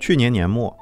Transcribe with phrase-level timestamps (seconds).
[0.00, 0.74] 去年年末，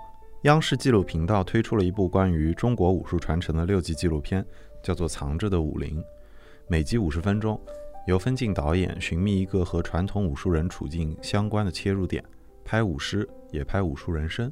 [0.42, 4.46] 央视纪录频道推出了一部关于中国武术传承的六集纪录片，
[4.80, 5.98] 叫做《藏着的武林》。
[6.68, 7.60] 每集五十分钟，
[8.06, 12.24] 由分镜导演寻觅一个和传统武术人处境相关的切入点，
[12.64, 14.50] 拍武师，也拍武术人生。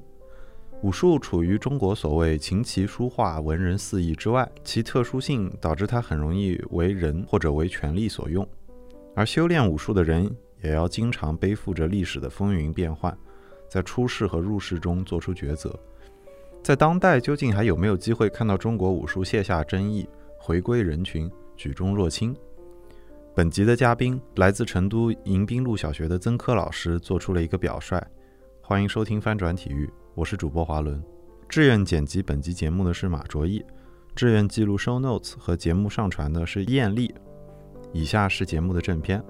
[0.82, 8.44] 武术处于中国所谓琴棋书画文人四艺之外，其特殊性导致它很容易为人或者为权力所用，
[9.14, 10.28] 而修炼武术的人
[10.60, 13.16] 也要经常背负着历史的风云变幻。
[13.68, 15.78] 在出世和入世中做出抉择，
[16.62, 20.08] 在当代究竟还有没有机会看到中国武术卸下争议，
[20.38, 22.34] 回归人群，举重若轻？
[23.34, 28.02] 本集的嘉宾来自成都迎宾路小学的曾科老师做出了一个表率。
[28.62, 31.02] 欢迎收听翻转体育，我是主播华伦。
[31.48, 33.64] 志愿剪辑本集节目的是马卓毅，
[34.14, 37.14] 志愿记录 show notes 和节目上传的是艳丽。
[37.92, 39.22] 以下是节目的正片。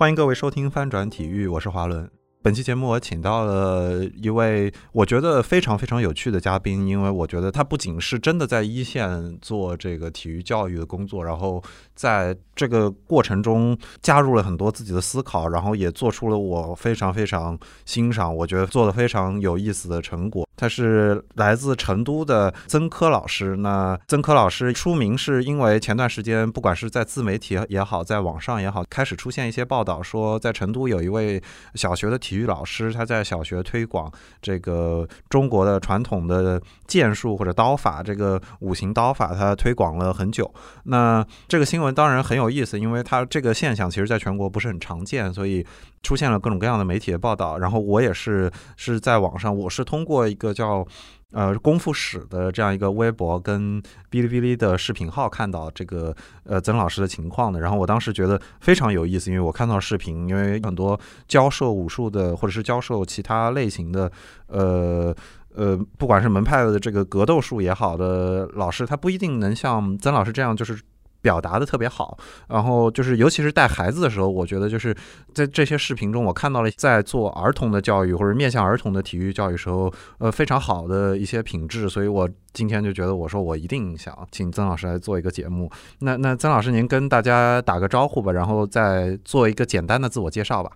[0.00, 2.10] 欢迎各位收听翻转体育，我是华伦。
[2.40, 11.62] 本期节目我请到了一位我觉得非常非常有趣的嘉宾，因为我觉得他不仅是真的在一线做这个体育教育的工作，然后
[11.94, 20.48] 在这个过程中加入了很多自己的思考，然后也做出了我非常非常欣赏，我觉得做的非常有意思的成果。
[20.60, 23.56] 他是来自成都的曾科老师。
[23.56, 31.42] 那曾科老师出名是因为前段时间，不管是在自媒体也好，在网上也好，开始出现一些报道，说在成都有一位
[31.74, 34.12] 小学的体育老师，他在小学推广
[34.42, 40.52] 这个中国的传统的剑术或者刀法，这个五行刀法，他推广了很久。
[40.84, 45.64] 那这个新闻当然很有意思，因为他这个现象其实在全国不是很常见，所以
[46.02, 47.58] 出现了各种各样的媒体的报道。
[47.58, 50.50] 然后我也是是在网上，我是通过一个。
[50.60, 50.86] 叫
[51.32, 53.80] 呃功夫史的这样一个微博跟
[54.10, 64.10] 哔哩哔哩的视频号看到这个呃曾老师的情况的，然后我当时觉得非常有意思，因为我看到视频，因为很多教授武术的或者是教授其他类型的
[64.48, 65.14] 呃
[65.54, 70.78] 呃不管是门派的这个格斗术也好的老师，他不一定能像曾老师这样就是。
[71.22, 74.96] 表达的特别好，然后就是尤其是带孩子的时候，我觉得就是
[75.34, 81.88] 在这些视频中，我看到了在做儿童的教育或者面向儿童的体育教育时候，呃，非常好的一些品质。
[81.88, 85.70] 所以我今天就觉得，我说我一定想请曾老师来做一个节目。
[85.98, 90.72] 那那曾老师，您跟大家打个招呼吧，然后再做一个简单的自我介绍吧。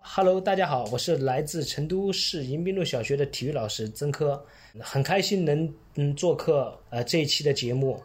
[0.00, 4.42] Hello，大家好，我是来自成都市迎宾路小学的体育老师曾科，
[4.80, 8.02] 很开心能嗯做客呃这一期的节目。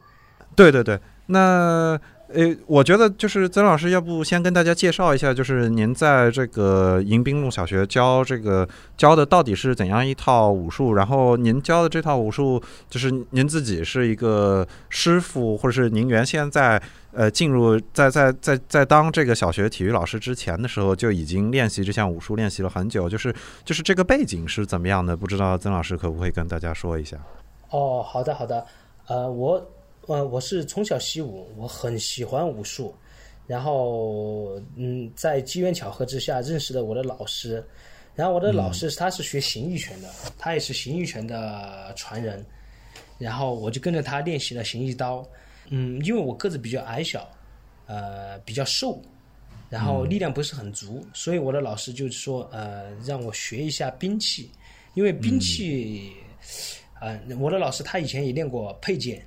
[0.56, 1.00] 对对对。
[1.28, 2.00] 那
[2.34, 8.68] 呃，我觉得就是曾老师，要不先跟大家介绍一下，就是您在这个迎宾路小学教这个
[8.98, 10.94] 教的到底是怎样一套武术？
[10.96, 16.82] 然后您教的这套武术，就是您自己是一个师傅，或者是您原先在
[17.12, 23.32] 呃进入在在在在当这个小学体育老师之前的时候，就已经练习这项武术练习了很久，就是
[23.64, 25.16] 就是这个背景是怎么样的？
[25.16, 27.16] 不知道曾老师可不可以跟大家说一下？
[27.70, 28.66] 哦，好的好的，
[29.06, 29.64] 呃，我。
[30.08, 32.94] 呃，我是从小习武，我很喜欢武术，
[33.48, 37.66] 然后嗯，在机缘巧合之下认识了我的老师，
[38.14, 42.46] 然后我的老师他是学形意拳的，他也是形意拳的传人，
[43.18, 45.26] 然后我就跟着他练习了形意刀，
[45.70, 47.26] 嗯，因为我个子比较矮小，
[47.86, 49.02] 呃，比较瘦，
[49.70, 54.52] 然后力量不是很足，所以我的老师就说呃，让我学一下兵器，
[54.96, 56.12] 因为兵器，
[57.00, 59.26] 呃，我的老师他以前也练过佩剑。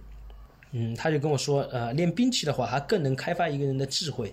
[0.79, 4.31] 嗯，他就跟我说，呃，练兵器的话，还更能开发一个人的智慧，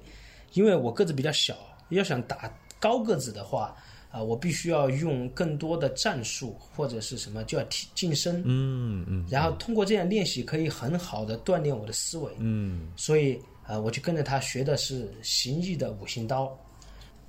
[0.52, 1.56] 因为我个子比较小，
[1.88, 3.74] 要想打高个子的话，
[4.12, 12.30] 啊、我必须要用更多的战术或者是什么，就要提晋升，嗯嗯然后通过这样练习，可以很好的锻炼我的思维。
[12.40, 16.54] 嗯所以呃，我就跟着他学的是形意的五行刀。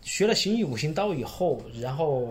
[0.02, 2.28] 学了形意五行刀以后，然后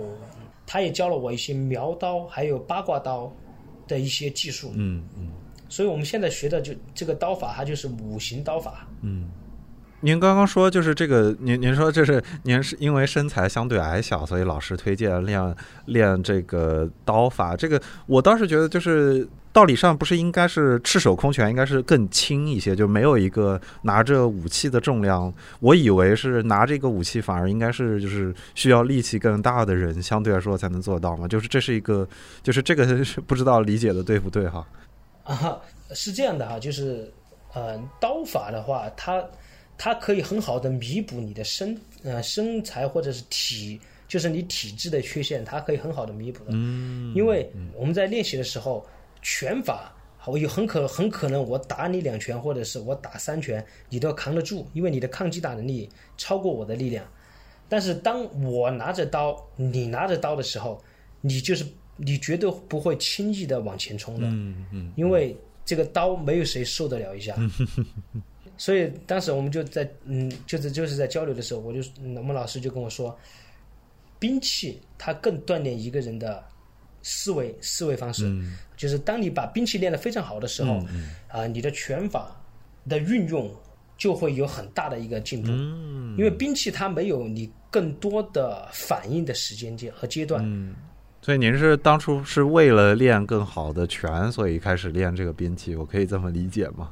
[0.68, 3.34] 他也教了我一些苗刀还有八卦刀
[3.88, 4.72] 的一些技术。
[4.76, 5.32] 嗯嗯
[5.74, 8.86] 所以我们现在学的就这个刀法，它就是五行刀法。
[9.02, 9.28] 嗯。
[10.02, 15.56] 您刚刚说就是这个，您您说这是您是因为身材相对矮小，所以老师推荐练
[15.86, 17.56] 练这个刀法。
[17.56, 25.34] 这个我倒是觉得就是道理上不是应该是赤手空拳应该是更轻一些，就没有一个拿着武器的重量。
[25.60, 31.28] 我以为是拿这个武器反而应该是就是需要力气更大的人相对来说才能做到嘛。
[31.28, 32.08] 就是这是一个，
[32.44, 34.68] 就是这个是 不知道理解的对不对哈？
[35.24, 35.62] 啊，
[35.96, 37.12] 是这样的哈，就是
[37.54, 39.24] 呃，刀法的话，它
[39.78, 46.52] 它可以很好的弥补你的身呃身材或者是体，就是你体质的缺陷，它可以很好的弥补的。
[46.52, 48.86] 嗯，因为我们在练习的时候，
[49.22, 49.94] 拳法
[50.26, 57.06] 我有很可很可能我打你两拳，或者是我打三拳，你都要扛得住，因为你的抗击打能力超过我的力量。
[57.68, 60.82] 但是当我拿着刀，你拿着刀的时候，
[61.22, 61.66] 你就是
[61.98, 67.36] 你绝对不会轻易的往前冲的，嗯嗯因为这个刀没有谁受得了一下。
[68.58, 73.18] 所以当时我们就在嗯，就是就是在交流的时候，我就嗯我们老师就跟我说，
[74.20, 76.44] 兵器它更锻炼一个人的
[77.02, 78.58] 思维思维方式，嗯。
[78.78, 80.86] 就是当你把兵器练得非常好的时候，
[81.30, 82.36] 啊、你的拳法
[82.88, 83.50] 的运用
[83.98, 86.16] 就会有很大的一个进步，嗯。
[86.18, 90.76] 因为兵器它没有你更多的反应的时间阶和阶段，嗯，
[91.24, 96.90] 所以您是当初是为了练更好的拳，所以开始练这个兵器，我可以这么理解吗？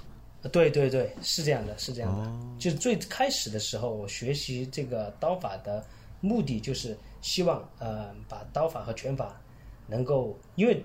[0.53, 2.23] 对对对，是这样的，是这样的。
[2.23, 5.85] 哦就是最开始的时候，我学习这个刀法的
[6.21, 9.35] 目的就是希望呃把刀法和拳法
[9.85, 10.81] 能够，因为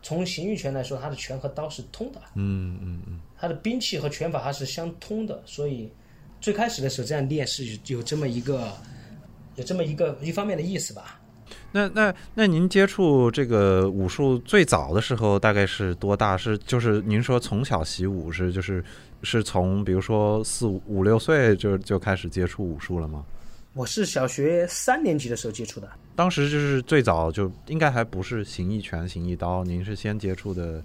[0.00, 5.90] 从形意拳来说，它的拳和刀是通的，嗯嗯嗯它的兵器和拳法它是相通的，所以
[6.40, 8.72] 最开始的时候这样练是有这么一个
[9.56, 11.17] 有这么一个一方面的意思吧。
[11.70, 16.36] 那那那您接触这个武术最早的时候大概是多大？
[16.36, 18.82] 是就是您说从小习武是就是
[19.22, 23.24] 是从比如说四五五六岁就就开始接触武术了吗？
[23.74, 30.82] 我是小学三年级的时候接触的，当时就是最早就应该还不是形意拳、形意刀，您是先接触的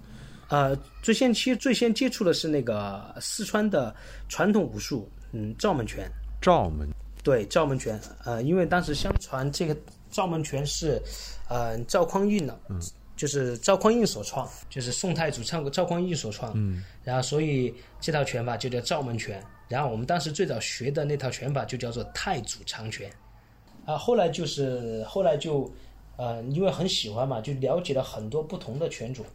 [0.48, 3.92] 呃，最先其实最先接触的是那个四川的
[4.28, 6.08] 传统武术，嗯，赵门拳。
[6.40, 6.86] 赵门。
[7.24, 9.74] 对赵门拳，呃，因为当时相传这个
[10.14, 11.02] 赵门拳是，
[11.48, 12.80] 呃，赵匡胤的，嗯，
[13.16, 23.10] 就是赵匡胤所创，就是宋太祖唱赵匡胤所创，嗯，然后所以这套拳法就叫赵门拳，然后我们当时最早学的那套拳法就叫做太祖长拳，
[23.84, 25.68] 啊，后来就是后来就，
[26.16, 29.26] 呃，因为很喜欢嘛，就了解了很多不同的拳种，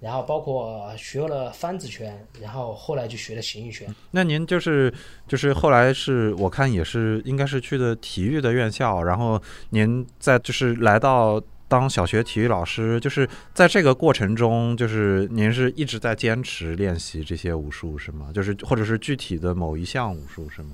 [0.00, 3.92] 然后包括学了翻子拳，然后后来就学了形意拳。
[4.12, 4.92] 那您就是
[5.26, 9.40] 就是后来是我看也是应该是去的体育的院校，然后
[9.70, 18.30] 您在就是来到当小学体育老师，就是在这个过程中，就是您是一直在坚持练习这些武术是吗？
[18.32, 20.70] 就是或者是具体的某一项武术是吗？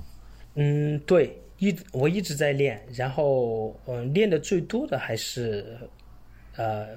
[0.53, 5.77] 嗯，对，一我一直在练，然后嗯，练的最多的还是，
[6.55, 6.87] 呃，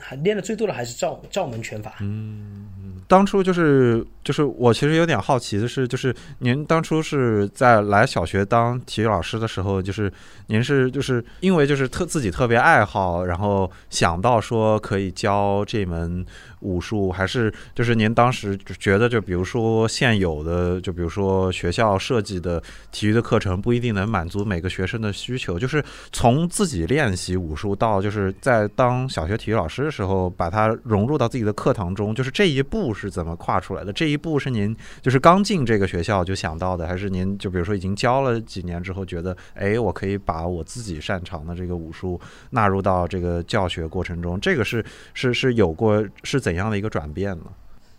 [0.00, 1.96] 还练的最多的还是赵赵门拳法。
[2.00, 2.68] 嗯
[3.08, 10.10] 当初就是就是我其实有点好奇的是，就是您当初是在来小学当体育老师的时候，就是
[10.46, 16.24] 您是就是因为就是特自己特别爱好，然后想到说可以教这门
[16.60, 33.92] 武术，还是就是您当时觉得就比如说现有的就比如说学校设计的体育的课程不一定能满足每个学生的需求，就是从自己练习武术到就是在当小学体育老师的时候，把它融入到自己的课堂中，就是这一步是怎么跨出来的？
[33.92, 42.20] 这一步是您就是刚进这个学校就想到的，还是您就比如说已经教了几年之后，觉得哎，我可以把我自己擅长的这个武术
[42.50, 44.40] 纳入到这个教学过程中？
[44.40, 44.84] 这个是
[45.14, 47.44] 是是有过是怎样的一个转变呢？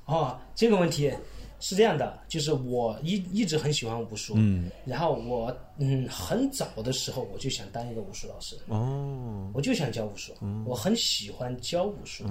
[0.06, 1.12] 哦，这个问题
[1.66, 10.34] 是这样的，就是我一一直很喜欢武术，嗯，然后我嗯很早的时候我就想当一个武术老师，哦，我就想教武术，
[10.66, 12.26] 我很喜欢教武术，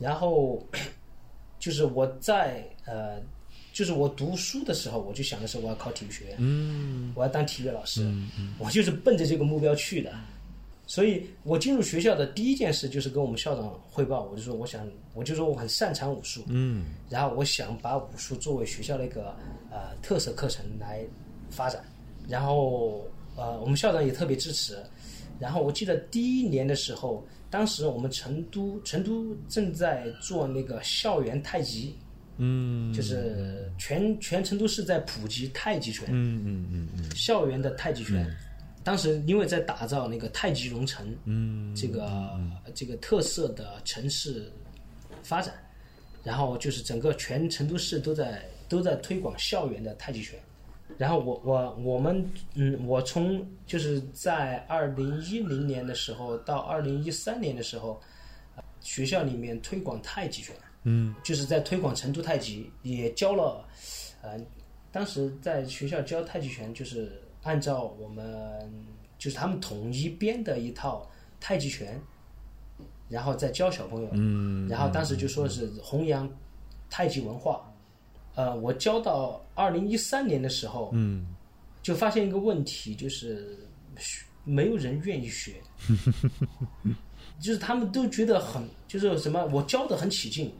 [0.00, 0.60] 然后
[1.60, 3.20] 就是我在呃，
[3.72, 7.12] 就是我读书的时候，我就想的是我要考体育学院，嗯。
[7.14, 8.12] 我要当体育老师，
[8.58, 10.12] 我就是奔着这个目标去的。
[10.88, 16.86] 所以我进入学校的第一件事就是跟我们校长汇报，我就说我想，我就说我很擅长武术，嗯。
[17.10, 19.34] 然后我想把武术作为学校的一个
[19.70, 21.04] 呃特色课程来
[21.50, 21.82] 发展，
[22.28, 23.04] 然后
[23.36, 24.78] 呃我们校长也特别支持，
[25.40, 31.96] 然后我记得第一年的时候，当时我们成都成都正在做那个校园太极，
[32.36, 32.94] 嗯。
[32.94, 37.16] 就是全全成都市在普及太极拳，嗯嗯嗯嗯。
[37.16, 38.24] 校园的太极拳。
[38.86, 42.38] 当时因为在打造那个太极蓉城，嗯这个
[42.72, 44.48] 这个特色的城市
[45.24, 45.52] 发展，
[46.22, 50.38] 然后就是整个全成都市都在都在推广校园的太极拳。
[50.96, 52.24] 然后我我我们
[52.54, 58.00] 嗯，我从就是在二零一零年的时候到二零一三年的时候，
[58.54, 63.66] 呃学校里面推广太极拳，嗯就是在推广成都太极，也教了，
[64.22, 64.40] 呃，
[64.92, 68.70] 当时在学校教太极拳，就是按照我们
[69.16, 71.08] 就是他们统一编的一套
[71.40, 71.98] 太极拳，
[73.08, 76.28] 然后再教小朋友，嗯然后当时就说是弘扬
[76.90, 77.72] 太极文化，
[78.34, 81.26] 呃，我教到二零一三年的时候，嗯。
[81.82, 83.56] 就发现一个问题，就是
[83.96, 85.62] 学没有人愿意学，
[87.38, 90.52] 就是他们都觉得很就是什么，我教的很起劲，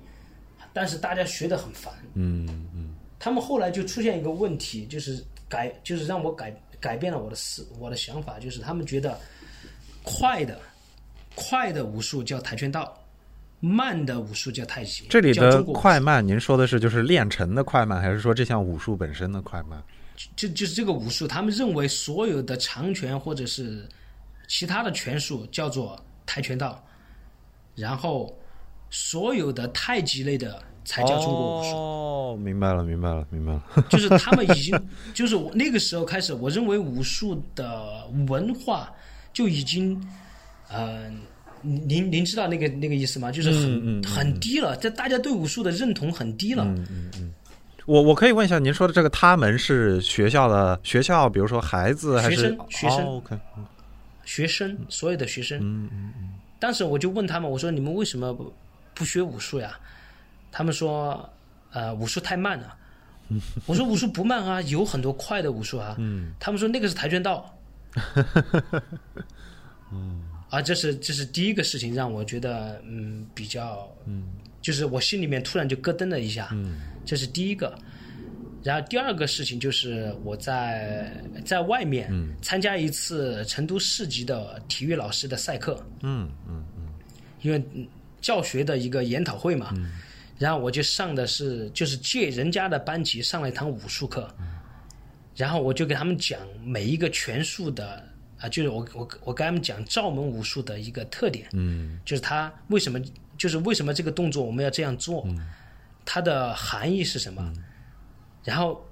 [0.73, 1.93] 但是大家学的很烦。
[2.15, 2.95] 嗯嗯。
[3.19, 6.55] 他们后来就出现一个问题，就是改，就是让我改
[6.87, 9.19] 改变了我的思我的想法，就是他们觉得
[10.05, 10.61] 快的
[11.35, 12.97] 快的武术叫跆拳道，
[13.59, 15.05] 慢的武术叫太极。
[15.09, 19.83] 这里的快慢，您说的是就是练成的快慢，还是说这项武术本身的快慢？
[20.37, 23.85] 就就是这个武术，他们认为所有的长拳或者是
[24.47, 26.81] 其他的拳术叫做跆拳道，
[27.75, 28.33] 然后
[28.91, 31.71] 所有的太极类的才叫中国武术。
[31.77, 33.63] 哦，明白了，明白了，明白了。
[33.91, 34.81] 就是他们已经，
[35.13, 38.91] 就是我那个时候开始，我认为武术的文化
[39.35, 40.01] 就已经，
[40.69, 41.11] 呃，
[41.61, 43.31] 您您知道那个那个意思吗？
[43.31, 46.65] 就是很、嗯嗯嗯很低了，这大家对武术的认同很低了。
[46.65, 47.35] 嗯嗯嗯
[47.85, 53.39] 我我可以问一下，您说的这个他们是学校的学校，比如说孩子还是学生学生哦、？OK，
[54.25, 58.53] 学生，所有的学生，嗯嗯嗯当时我就问他们，我说你们为什么不
[58.93, 59.79] 不学武术呀？
[60.57, 61.29] 他们说，
[61.71, 62.75] 呃，武术太慢了。
[63.67, 65.95] 我说武术不慢啊，有很多快的武术啊。
[65.99, 66.33] 嗯。
[66.41, 67.55] 他们说那个是跆拳道。
[69.93, 70.23] 嗯。
[70.49, 74.29] 啊，这是这是第一个事情让我觉得嗯比较嗯。
[74.63, 76.81] 就是我心里面突然就咯噔了一下，嗯。
[77.05, 77.79] 这是第一个。
[78.63, 81.13] 然后第二个事情就是我在
[81.45, 82.35] 在外面嗯。
[82.41, 86.89] 参加一次成都市级的体育老师的赛课，嗯嗯嗯。
[87.43, 87.87] 因为嗯
[88.23, 89.75] 教学的一个研讨会嘛，
[90.39, 94.29] 然后我就上的是就是借人家的班级上了一堂武术课，
[95.35, 98.03] 然后我就给他们讲每一个拳术的
[98.39, 101.99] 啊、就是我我我跟他们讲赵门武术的一个特点，嗯。
[102.05, 103.01] 就是他为什么
[103.39, 105.27] 就是为什么这个动作我们要这样做，
[106.05, 107.53] 它的含义是什么，
[108.45, 108.87] 然后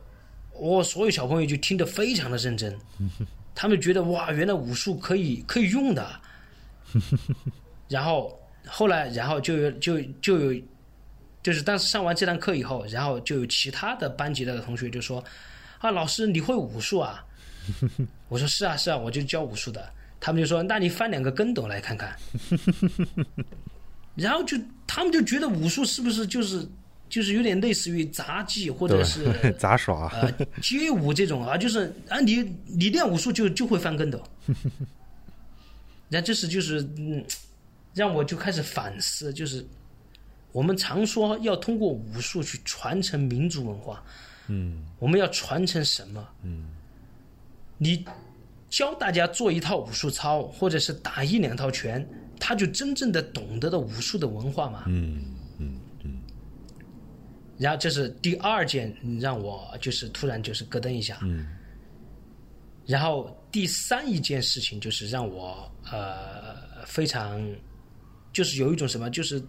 [0.53, 2.75] 我所有小朋友就听得非常的认真，
[3.55, 6.21] 他们觉得哇，原来武术可以可以用的，
[7.87, 10.63] 然后后来然后就有就就有
[11.45, 15.23] 就是当时上完这堂课以后，然后就有其他的班级的同学就说
[15.79, 17.25] 啊，老师你会武术啊？
[18.29, 19.89] 我说是啊是啊，我就教武术的。
[20.19, 22.17] 他们就说那你翻两个跟斗来看看。
[24.17, 26.67] 然后就他们就觉得武术是不是就是
[27.11, 29.27] 就是有点类似于杂技或者是，
[29.59, 30.09] 杂耍。
[30.15, 30.33] 呃
[30.63, 34.23] 街舞这种啊，就是啊你你练武术就就会翻跟斗。
[36.09, 37.23] 然后这是就是嗯，
[37.93, 39.67] 让我就开始反思，就是
[40.55, 44.01] 我们常说要通过武术去传承民族文化，
[44.47, 46.25] 嗯我们要传承什么？
[46.45, 46.69] 嗯
[47.77, 48.05] 你
[48.71, 52.09] 教大家做一套武术操，或者是打一两套拳，
[52.39, 54.85] 他就真正的懂得了武术的文化嘛。
[54.87, 55.25] 嗯
[55.59, 55.75] 嗯
[57.59, 61.19] 然后这是第二件让我就是突然就是咯噔一下。
[61.23, 61.49] 嗯
[62.87, 67.45] 然后第三一件事情就是让我呃非常
[68.33, 69.43] 就是有一种什么就是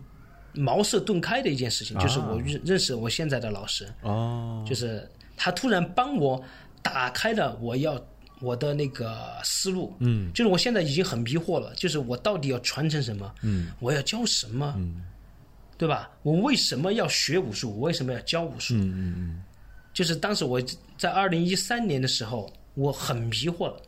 [0.56, 6.42] 茅塞顿开的一件事情，就是我认认识我现在的老师，哦就是他突然帮我
[6.82, 8.00] 打开了我要
[8.42, 15.04] 我的那个思路，嗯就是我现在已经很迷惑了，就是我到底要传承什么，嗯我要教什么，嗯
[15.78, 16.10] 对吧？
[16.24, 17.70] 我为什么要学武术？
[17.72, 18.76] 我为什么要教武术？
[18.76, 19.44] 嗯嗯
[19.94, 20.62] 就是当时我
[20.98, 23.82] 在二零一三年的时候，我很迷惑了。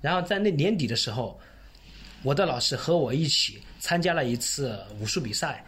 [0.00, 1.38] 然后在那年底的时候，
[2.22, 5.64] 我的老师和我一起参加了一次武术比赛，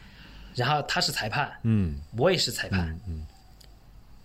[0.55, 1.99] 然后他是裁判，嗯。
[2.17, 3.27] 我也是裁判，嗯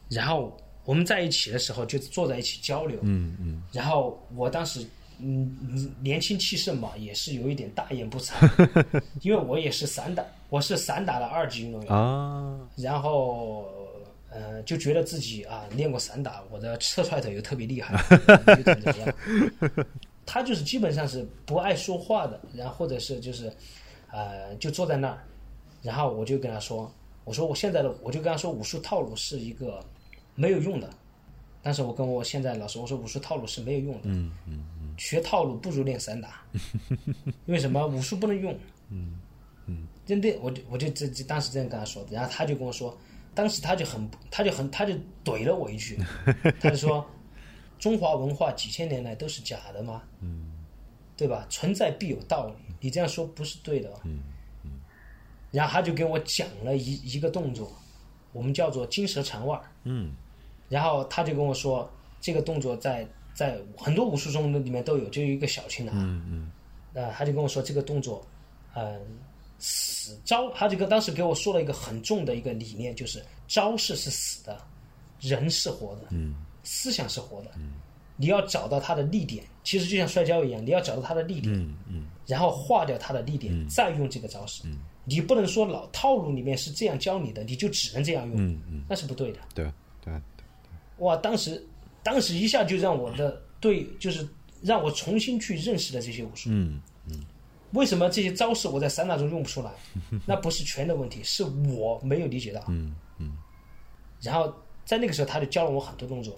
[0.10, 3.63] 然后我们在一起的时候就坐在一起交流，嗯嗯。
[3.72, 4.86] 然后我当时
[5.20, 8.34] 嗯年轻气盛嘛，也是有一点大言不惭，
[9.22, 12.60] 因为我也是散打，我是散打的二级运动员，啊。
[12.75, 13.65] 然后
[14.29, 17.98] 呃就觉得自己啊练过散打，我的侧踹腿又特别厉害，
[18.56, 19.15] 就怎么怎么样。
[20.27, 23.50] 他就是基本上是不爱说话的，然后或者是就是，
[24.12, 25.24] 呃，就坐在那儿，
[25.81, 26.93] 然后我就跟他说，
[27.24, 29.79] 我说我现在的我就跟他说武术套路是一个
[30.36, 30.89] 没有用的，
[31.63, 36.43] 但是我跟我现在老师我说武术套路是没有用的，嗯嗯嗯学套路不如练散打，
[37.46, 38.53] 因为什么武术不能用，
[38.89, 39.17] 嗯
[39.65, 42.93] 嗯，真的我就我就这这当时这样跟他说，然后他就跟我说，
[43.34, 44.93] 当时他就很他就很他就
[45.24, 45.98] 怼了我一句，
[46.60, 47.05] 他就说。
[47.79, 50.01] 中华文化几千年来都是假的吗？
[50.22, 50.51] 嗯，
[51.15, 51.46] 对吧？
[51.50, 53.91] 存在必有道理，你这样说不是对的。
[54.03, 54.22] 嗯
[54.63, 54.72] 嗯。
[55.51, 57.72] 然后他就给我讲了一一个动作，
[58.34, 59.62] 我们叫做金蛇缠腕。
[59.84, 60.13] 嗯。
[60.69, 65.91] 然后他就跟我说，这个动作在在很多武术中的里面都有，就有一个小擒拿。
[65.96, 66.51] 嗯嗯。
[66.93, 68.27] 呃，他就跟我说这个动作，
[68.75, 69.00] 嗯，
[69.60, 74.60] 死招，他就跟当时给我说了一个很重的一个理念，就是招式是死的，
[75.19, 76.07] 人是活的。
[76.10, 76.34] 嗯。
[76.68, 77.52] 思想是活的，
[78.18, 84.64] 你要找到他的利点，其实就像摔跤一样，你要找到他的利点，嗯嗯，然后化掉他的利点，再用这个招式。
[85.06, 89.40] 你不能说老套路里面是这样教你的，你就只能这样用，嗯嗯，那是不对的。
[89.56, 89.64] 对
[90.04, 90.44] 对对。
[90.98, 91.66] 哇，当时
[92.04, 94.28] 当时一下就让我的对，就是
[94.62, 96.50] 让我重新去认识了这些武术。
[96.52, 97.24] 嗯嗯。
[97.72, 99.72] 为什么这些招式我在散打中用不出来？
[100.28, 102.62] 那不是拳的问题，是我没有理解到。
[102.68, 103.38] 嗯嗯。
[104.20, 106.38] 然后在那个时候，他就教了我很多动作。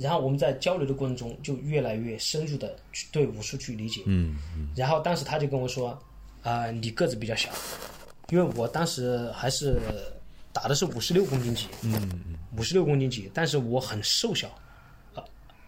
[0.00, 4.00] 然后我们在交流的过程中，就越来越深入的去对武术去理解。
[4.06, 4.70] 嗯嗯。
[4.74, 5.96] 然后当时他就跟我说
[6.42, 7.50] ：“啊，你个子比较小，
[8.30, 9.78] 因为我当时还是
[10.54, 11.66] 打的是五十六公斤级。
[11.82, 12.38] 嗯嗯。
[12.56, 14.48] 五十六公斤级，但是我很瘦小，
[15.14, 15.22] 啊，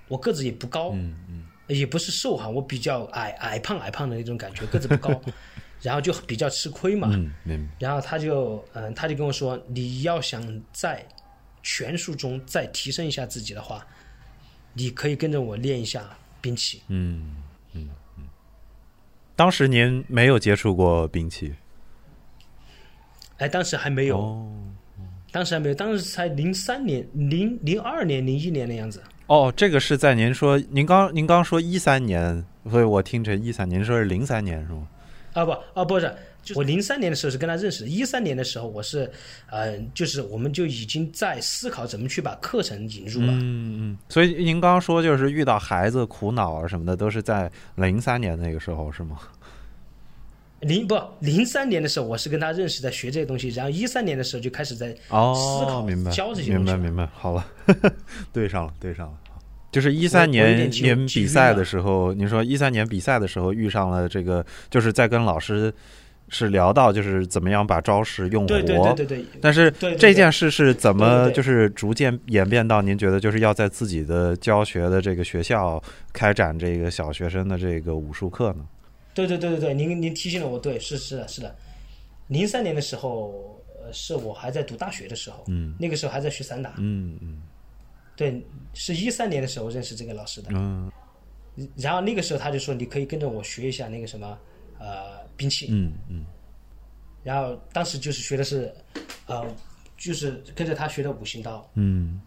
[0.09, 0.93] 我个子也不高。
[0.95, 1.45] 嗯嗯。
[1.69, 5.21] 也不是瘦哈，我比较矮矮胖矮胖的那种感觉，个子不高，
[5.83, 7.11] 然后就比较吃亏嘛。
[7.45, 7.69] 嗯。
[7.79, 11.07] 然后他就嗯，他就跟我说：“你要想在
[11.63, 13.87] 拳术中再提升一下自己的话。”
[14.75, 16.05] 你可以跟着我练一下
[16.41, 16.83] 兵器。
[16.89, 17.37] 嗯
[17.73, 18.25] 嗯嗯。
[19.35, 21.55] 当时您没有接触过兵器？
[23.39, 24.51] 哎，当时还没有。
[25.31, 29.03] 当时还没有，当时才零三年、零零二年、零一年的样子。
[29.29, 34.87] 哦，这个是在您说您刚您刚说一三年，所以我听成一三年，您说是零三年是吗？
[35.33, 36.15] 啊不啊不是。
[36.55, 39.11] 我零三年的时候是跟他认识的，一三年的时候我是，
[39.51, 43.29] 呃，就是我们就已经在思考怎么去把课程引入了。
[43.33, 43.99] 嗯嗯。
[44.09, 49.19] 所以您刚刚说就是遇到孩子苦恼啊什么的，都是在零三年那个时候是吗？
[50.61, 56.65] 零不零三年的时候我是跟他认识，在学这些东西，然后一三年的时候就开始在思考明白教这些东西。
[56.65, 57.45] 明白明白，好了，
[58.33, 59.15] 对上了对上了。
[59.73, 65.73] 就是一三年您比赛的时候，您说一三年比赛的时候遇上了这个，就是在跟老师。
[66.33, 69.25] 是聊到就是怎么样把招式用活，对对对对。
[69.39, 78.67] 但是这件事是怎么就是逐渐演变到您觉得就是要在自己的教学的这个学校开展这个小学生的这个武术课呢？
[79.13, 81.55] 对对对对对，您您提醒了我，对，是是的是的。
[82.29, 87.43] 零三年的时候，呃，是我还在读大学的时候，嗯，那个时候还在学散打，嗯嗯。
[88.17, 88.43] 对，
[88.73, 90.91] 是一三年的时候认识这个老师的，嗯。
[91.77, 94.39] 然后那个时候他就说：“你可以跟着我学一下那个什么，
[94.79, 96.25] 呃。”兵器，嗯嗯，
[97.23, 98.73] 然后当时就是学的是，
[99.27, 99.45] 呃，
[99.97, 102.21] 就是跟着他学的五行刀，嗯，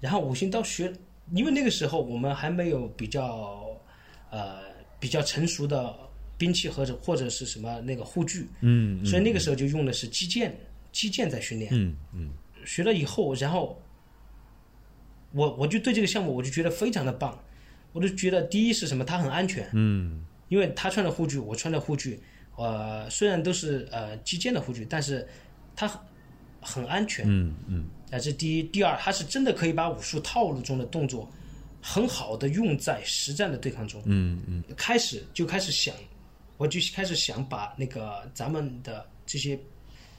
[0.00, 0.92] 然后五行刀学，
[1.32, 3.64] 因为那个时候我们还没有比较，
[4.30, 4.60] 呃，
[4.98, 5.94] 比较成熟的
[6.36, 10.56] 兵器或者或者是什么那个护具，嗯，所以那个时候就用的是击剑，
[10.92, 12.30] 击剑在训练，嗯嗯，
[12.64, 13.80] 学了以后，然后
[15.32, 17.38] 我我就对这个项目我就觉得非常的棒，
[17.92, 20.24] 我就觉得第一是什么，它很安全，嗯。
[20.48, 22.22] 因为他穿的护具，我穿的护具，
[22.56, 25.26] 呃，虽然都是呃击剑的护具，但是
[25.74, 26.00] 它很
[26.60, 27.24] 很安全。
[27.28, 27.88] 嗯嗯。
[28.10, 31.28] 啊，这第一，第二，他是真的可以把武术套路中的动作
[31.82, 34.00] 很好的用在实战的对抗中。
[34.04, 34.62] 嗯嗯。
[34.76, 35.94] 开始就开始想，
[36.56, 39.58] 我就开始想把那个咱们的这些，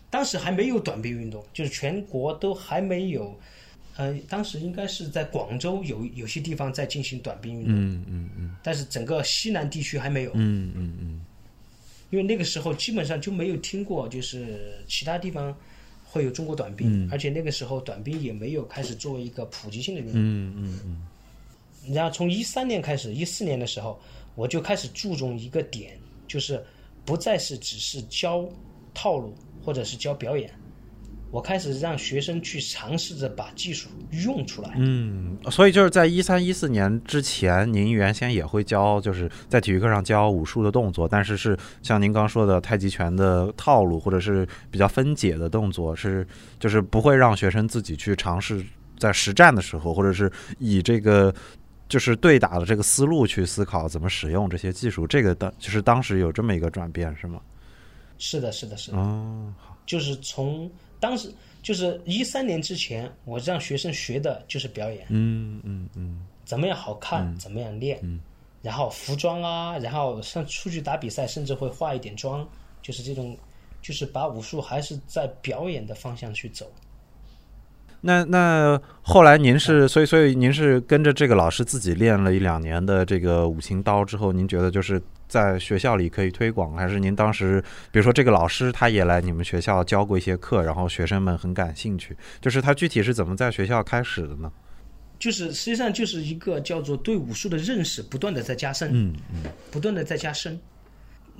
[0.09, 3.39] 当时还没有短兵运动，就是全国都还没有。
[3.97, 11.25] 呃，当时应该是在广州有有些地方在进行短兵运动，嗯嗯嗯，但是整个西南地区还没有，嗯嗯嗯，
[12.11, 15.55] 因为那个时候基本上就没有听过，就是其他地方
[16.03, 23.99] 会有中国短兵，而且那个时候短兵也没有开始作为一个普及性的运动，嗯嗯嗯，然后从一三年开始，一四年的时候，
[24.35, 26.63] 我就开始注重一个点，就是
[27.03, 28.47] 不再是只是教
[28.93, 30.53] 套路或者是教表演。
[31.37, 33.89] 我开始让学生去尝试着把技术
[34.25, 34.73] 用出来。
[34.75, 46.27] 嗯，所以就是在一三一四年之前，您原先也会教，就是在体育课上教武术的动作，但是是像您刚说的太极拳的套路，或者是比较分解的动作，是
[46.59, 48.65] 就是不会让学生自己去尝试
[48.97, 51.31] 在实战的时候，或者是以这个
[51.87, 57.39] 就是对打的这个思路去思考怎么使用这些技术，这个当就是当时有这么一个转变，是吗？
[58.17, 59.53] 是的，是的，是的，哦，
[59.85, 60.67] 就是从
[60.99, 66.25] 当时就是一三年之前，我让学生学的就是表演，嗯嗯嗯。
[66.45, 68.21] 怎么样好看，怎么样练，嗯。
[68.61, 72.47] 然后服装啊，然后像出去打比赛，甚至会化一点妆，
[72.81, 73.37] 就是这种，
[73.81, 76.71] 就是把武术还是在表演的方向去走。
[78.01, 94.51] 那那后来您是，所以所以您是跟着这个老师自己练了一两年的这个五行刀之后，您觉得就是在学校里可以推广，还是您当时比如说这个老师他也来你们学校教过一些课，然后学生们很感兴趣，就是他具体是怎么在学校开始的呢？
[95.19, 100.57] 就是实际上就是一个叫做对武术的认识不断的在加深，嗯嗯不断的在加深。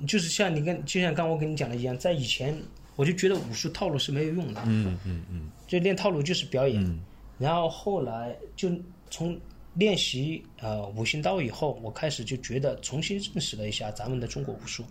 [0.06, 2.56] 就是像你跟就像刚我跟你讲的一样，在以前
[2.96, 6.82] 我就觉得武术套路是没有用的，嗯嗯嗯就练套路就是表演。
[6.82, 6.98] 嗯。
[7.38, 8.68] 然后后来就
[9.08, 9.38] 从
[9.74, 14.82] 练习呃五行刀以后，我开始就觉得重新认识了一下咱们的中国武术，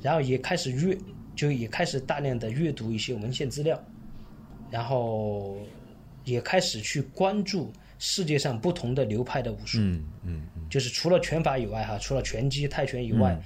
[0.00, 0.96] 然后也开始阅，
[1.36, 3.78] 就也开始大量的阅读一些文献资料，
[4.70, 5.58] 然后
[6.24, 13.38] 也开始去关注世界上不同的流派的武术，嗯嗯就是除了拳法以外哈，除了拳击、泰拳以外，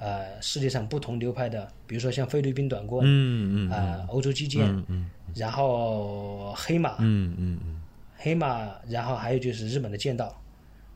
[0.00, 3.70] 呃，世界上不同流派的，比如说像菲律宾短棍，嗯嗯。
[3.70, 7.80] 呃，欧洲击剑，嗯嗯然后黑马，嗯嗯嗯。
[8.16, 10.40] 黑马，然后还有就是日本的剑道，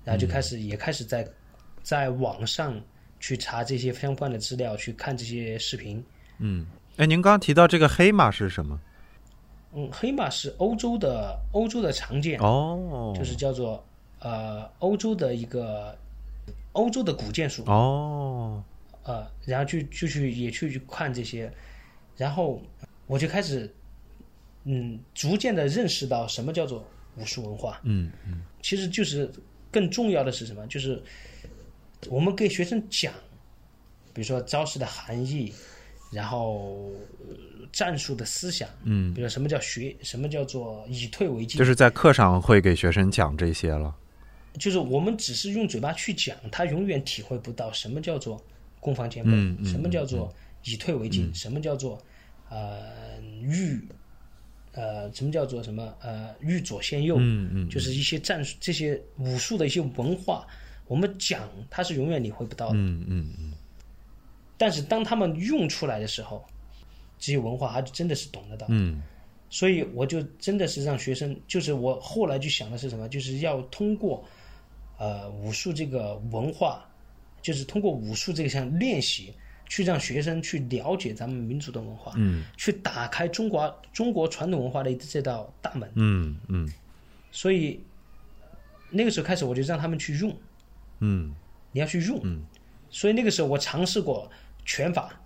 [0.05, 1.27] 然后就开始、也开始在
[1.83, 2.81] 在网上
[3.19, 6.05] 去查这些相关的资料，去看这些视频。
[6.39, 6.67] 嗯。
[6.97, 8.81] 哎，您刚刚提到这个黑马是什么？
[9.75, 13.85] 嗯，黑马是欧洲的欧洲的常见，哦，就是叫做
[14.21, 15.95] 呃欧洲的一个
[16.73, 18.63] 欧洲的古剑术，哦，
[19.03, 21.53] 呃，然后就就去也去去看这些，
[22.17, 22.63] 然后
[23.07, 23.71] 我就开始
[24.67, 27.81] 嗯逐渐的认识到什么叫做武术文化。
[27.85, 29.31] 嗯嗯其实就是
[29.71, 30.67] 更重要的是什么？
[30.67, 31.01] 就是
[32.09, 33.13] 我们给学生讲，
[34.13, 35.53] 比如说招式的含义，
[36.13, 43.95] 然后呃战术的思想，嗯，比如说什么叫学，什么叫做以退为进，就是在课上会给学生讲这些了。
[44.59, 48.43] 就是我们只是用嘴巴去讲，他永远体会不到什么叫做
[48.81, 52.01] 攻防兼备，嗯嗯什么叫做以退为进，什么叫做
[52.49, 53.81] 呃欲
[54.77, 60.47] 呃什么叫做什么呃欲左先右，嗯嗯就是一些战术这些武术的一些文化，
[60.87, 63.53] 我们讲它是永远领会不到的，嗯嗯嗯。
[64.57, 66.47] 但是当他们用出来的时候，
[67.19, 68.69] 这些文化还真的是懂得到。
[68.71, 69.03] 嗯。
[69.49, 74.25] 所以我就真的是让学生，就是我后来就想的是什么，就是要通过
[74.99, 76.85] 呃武术这个文化，
[77.43, 79.33] 就是通过武术这个项练习，
[79.67, 82.45] 去让学生去了解咱们民族的文化，嗯。
[82.57, 85.91] 去打开中国中国传统文化的这道大门。
[85.95, 86.69] 嗯嗯。
[87.31, 87.81] 所以
[88.91, 90.37] 那个时候开始，我就让他们去用，
[91.01, 91.35] 嗯。
[91.73, 92.21] 你要去用。
[92.25, 92.45] 嗯。
[92.89, 94.31] 所以那个时候我尝试过
[94.65, 95.21] 拳法，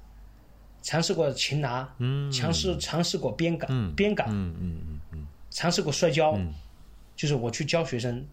[0.83, 2.33] 尝试过擒拿，嗯。
[2.33, 6.38] 尝试尝试过鞭杆，嗯鞭杆，嗯嗯嗯尝试过摔跤，
[7.14, 8.24] 就是我去教学生，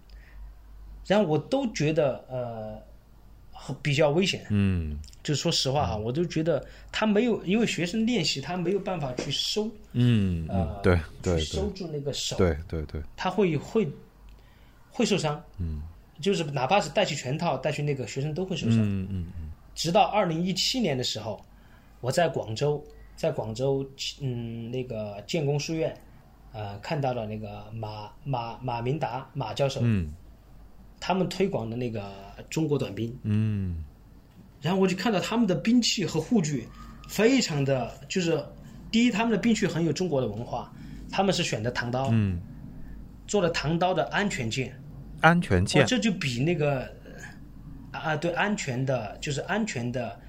[1.06, 2.87] 然后我都觉得呃很
[3.82, 4.46] 比较危险。
[4.50, 5.00] 嗯。
[5.24, 13.86] 就说实话哈，我都觉得他没有，因为学生练习他没有办法去收，嗯嗯呃，对对去收住那个手，对对对，他会会
[14.90, 15.44] 会受伤。
[15.58, 15.82] 嗯，
[16.22, 18.80] 就是哪怕是带起拳套带去那个学生都会受伤。
[18.80, 21.44] 嗯嗯直到二零一七年的时候，
[22.00, 22.82] 我在广州，
[23.18, 23.86] 在广州
[24.22, 25.94] 嗯那个建工书院，
[26.54, 30.14] 呃看到了那个马马马明达马教授，嗯
[31.00, 32.12] 他们推广的那个
[32.50, 33.84] 中国短兵，嗯。
[34.60, 36.68] 然后我就看到他们的兵器和护具
[37.08, 38.44] 非常的就是
[38.92, 40.74] 第一，他们的兵器很有中国的文化，
[41.12, 42.42] 他们是选的唐刀，嗯，
[43.28, 44.76] 做了唐刀的安全剑，
[45.22, 46.82] 安全键，这就比那个
[47.92, 50.20] 啊啊对安全的，就是安全的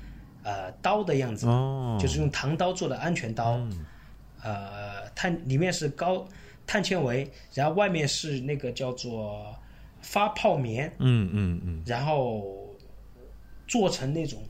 [0.42, 3.59] 呃刀的样子，哦，就是用唐刀做的安全刀，
[4.42, 6.28] 呃碳里面是高
[6.66, 9.58] 碳纤维，然后外面是那个叫做
[10.00, 11.82] 发泡棉，嗯嗯嗯。
[11.87, 12.76] 然后
[13.66, 14.42] 做成那种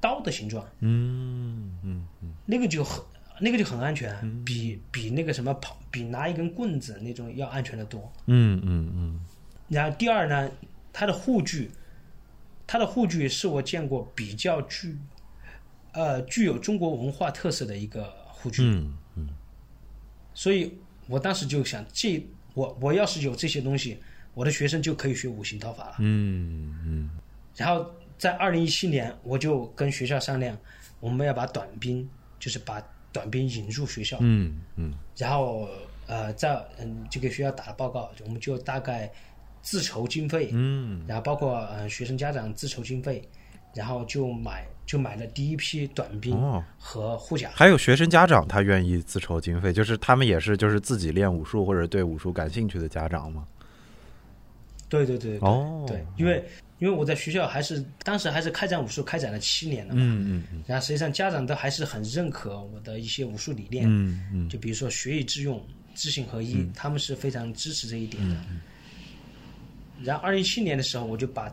[0.00, 2.32] 刀的形状，嗯嗯嗯。
[2.46, 3.04] 那个就很
[3.40, 8.12] 那个就很安全，比比那个什么跑比拿一根棍子那种要安全的多。
[8.26, 9.20] 嗯嗯嗯。
[9.68, 10.50] 然后第二呢，
[10.92, 11.70] 它的护具，
[12.66, 14.96] 它的护具是我见过比较具，
[15.92, 18.62] 呃，具有中国文化特色的一个护具。
[18.62, 19.28] 嗯嗯。
[20.34, 20.78] 所以
[21.08, 22.24] 我当时就想，这
[22.54, 23.98] 我我要是有这些东西，
[24.34, 25.96] 我的学生就可以学五行刀法了。
[25.98, 27.10] 嗯嗯
[27.54, 27.84] 然后
[28.16, 30.56] 在二零一七年，我就跟学校商量，
[31.00, 34.16] 我们要把短兵，就是把短兵引入学校。
[34.20, 35.68] 嗯嗯然后
[36.06, 39.10] 呃，在嗯就给学校打了报告，我们就大概
[39.60, 43.22] 自筹经费，嗯然后包括呃学生家长自筹经费，
[43.74, 47.50] 然后就买就买了第一批短兵哦，和护甲。
[47.54, 53.46] 还有学生家长他愿意自筹经费，就是他们也是就是自己练武术或者对武术感兴趣的家长吗？
[54.92, 55.84] 对对对对哦。
[55.88, 56.44] 对，因为
[56.78, 60.62] 因为我在学校还是当时还是开展武术开展了七年了嘛，嗯嗯嗯。
[60.66, 64.48] 然后实际上家长都还是很认可我的一些武术理念，嗯嗯。
[64.48, 68.34] 就比如说学以致用、知行合一，他们是非常支持这一点的。
[68.50, 68.60] 嗯
[70.04, 71.48] 然后二零一七年的时候，我就把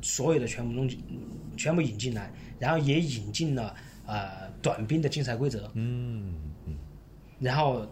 [0.00, 0.98] 所有的全部弄进，
[1.58, 3.74] 全部引进来，然后也引进了
[4.06, 6.32] 呃短兵的竞赛规则，嗯。
[7.38, 7.86] 然后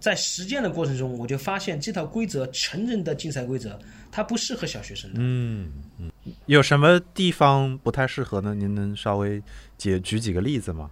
[0.00, 3.78] 在实践的过程中，我就发现这套规则成人的竞赛规则，
[4.12, 5.18] 它不适合小学生的。
[5.20, 6.12] 嗯嗯，
[6.46, 8.54] 有什么地方不太适合呢？
[8.54, 9.42] 您能稍微
[9.76, 10.90] 解举几个例子吗？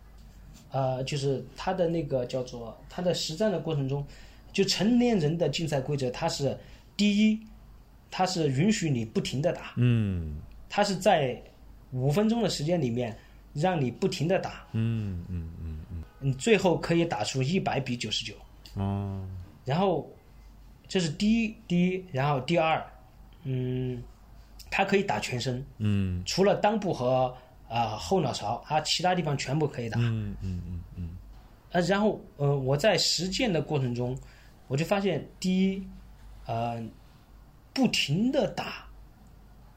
[0.72, 4.04] 呃，就是它的那个叫做它的实战的过程中，
[4.52, 6.56] 就成年人的竞赛规则，它是
[6.96, 7.40] 第一，
[8.10, 11.42] 它是允许你不停的打，嗯它是在
[11.90, 13.18] 五分钟的时间里面
[13.52, 18.34] 让你不停的打，嗯嗯嗯嗯你最后可以打出一百比九十九。
[18.74, 19.26] 哦
[19.64, 20.08] 然后
[20.86, 22.84] 这是第一，第一，然后第二，
[23.44, 24.02] 嗯，
[24.70, 26.22] 它可以打全身，嗯。
[26.26, 27.34] 除了裆部和
[27.68, 29.98] 啊、呃后脑勺，它其他地方全部可以打。
[30.00, 31.10] 嗯嗯嗯嗯。
[31.70, 34.18] 呃，然后呃，我在实践的过程中，
[34.68, 35.86] 我就发现，第一，
[36.46, 36.82] 呃，
[37.72, 38.86] 不停的打，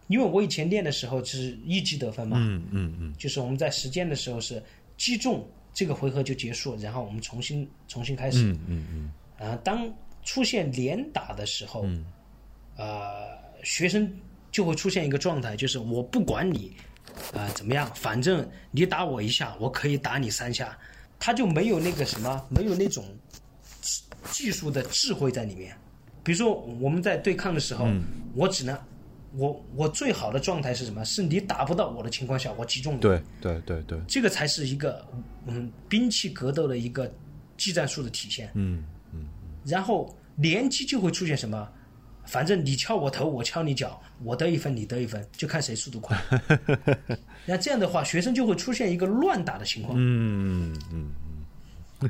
[0.07, 3.13] 因为我以前练的时候是一击得分嘛，嗯嗯嗯。
[3.17, 4.61] 就是我们在实践的时候是
[4.97, 8.51] 击中这个回合就结束，然后我们重新重新开始。
[8.51, 8.87] 嗯嗯
[9.39, 9.47] 嗯。
[9.47, 9.87] 啊，当
[10.23, 12.05] 出现连打的时候，嗯。
[12.75, 14.11] 呃，学生
[14.51, 16.75] 就会出现一个状态，就是我不管你，
[17.33, 20.77] 呃，怎么样，反正你打我一下，我可以打你三下，
[21.17, 23.03] 他就没有那个什么，没有那种
[23.81, 25.75] 技技术的智慧在里面。
[26.23, 27.87] 比如说我们在对抗的时候，
[28.35, 28.77] 我只能。
[29.35, 31.03] 我我最好的状态是什么？
[31.03, 32.99] 是你打不到我的情况下，我击中你。
[32.99, 35.03] 对对对对，这个才是一个
[35.47, 37.11] 嗯兵器格斗的一个
[37.57, 38.51] 技战术的体现。
[38.53, 39.25] 嗯嗯
[39.65, 41.67] 然后连击就会出现什么？
[42.25, 46.17] 反正你敲我头，我敲你脚，我得一分，你得一分，就看谁速度快。
[47.45, 51.11] 那这样的话，学生就会出现一个乱打的情况，嗯嗯
[52.01, 52.09] 嗯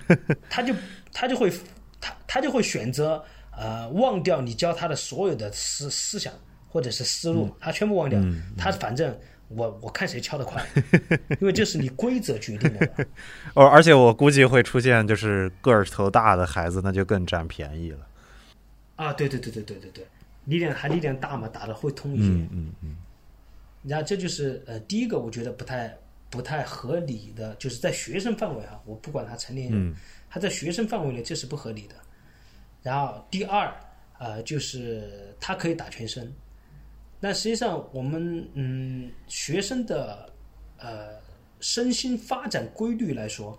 [0.50, 0.74] 他就
[1.12, 1.52] 他就会
[2.00, 3.24] 他他就会选择
[3.56, 6.34] 呃忘掉你教他的所有的思思想
[6.68, 8.20] 或者是思路，他全部忘掉。
[8.58, 9.16] 他反正
[9.50, 10.66] 我我看谁敲得快，
[11.42, 13.06] 因为这是你规则决定的嘛。
[13.54, 18.00] 哦，而且我估计会出现就是个儿头大的孩子，那就更占便宜了。
[18.96, 20.08] 啊，对对对对对对对，
[20.46, 22.30] 力量还力量大嘛，打的会通一些。
[22.30, 22.98] 嗯嗯嗯
[23.84, 25.94] 然后这就是呃第一个，我觉得不太
[26.30, 29.94] 不太合理的，就是在学生范围哈，我不管他成年人，
[30.30, 31.96] 他在学生范围内这是不合理的。
[32.82, 33.74] 然后第二，
[34.20, 36.32] 呃，就是他可以打全身。
[37.20, 40.30] 那实际上我们嗯学生的
[40.78, 41.20] 呃
[41.60, 43.58] 身心发展规律来说，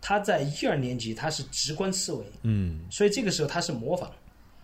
[0.00, 4.12] 他在一二年级他是直观思维，嗯所以这个时候他是模仿。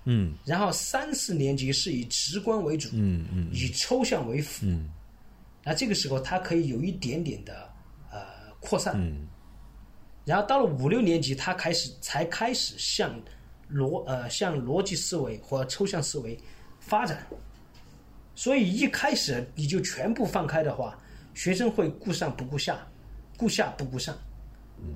[0.05, 4.67] 嗯然后三四年级是以直观为主，嗯嗯以抽象为辅。
[4.67, 4.89] 嗯
[5.63, 7.71] 那这个时候它可以有一点点的
[8.11, 8.19] 呃
[8.61, 8.95] 扩散。
[8.97, 9.27] 嗯
[10.25, 13.19] 然后到了五六年级，它开始才开始向
[13.71, 16.39] 逻呃向逻辑思维和抽象思维
[16.79, 17.27] 发展。
[18.35, 20.97] 所以一开始你就全部放开的话，
[21.35, 22.87] 学生会顾上不顾下，
[23.37, 24.17] 顾下不顾上，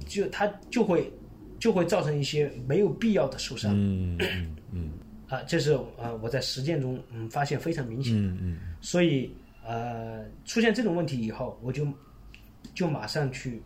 [0.06, 1.12] 就他就会
[1.58, 3.72] 就会造成一些没有必要的受伤。
[3.74, 4.18] 嗯
[5.28, 8.58] 嗯啊，这是呃我在实践中嗯发现非常明显，嗯嗯。
[8.80, 9.34] 所以
[9.64, 11.86] 呃出现这种问题以后，我就
[12.74, 13.62] 就马上去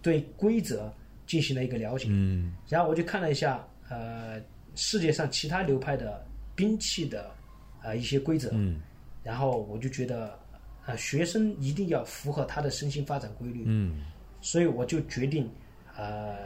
[0.00, 0.92] 对规则
[1.26, 2.54] 进行了一个了解，嗯。
[2.68, 4.40] 然后我就看了一下呃
[4.74, 6.24] 世界上其他流派的
[6.54, 7.30] 兵器的
[7.82, 8.80] 呃一些规则，嗯。
[9.22, 10.38] 然后我就觉得
[10.86, 14.02] 呃学生一定要符合他的身心发展规律，嗯。
[14.40, 15.48] 所以我就决定，
[15.96, 16.36] 呃，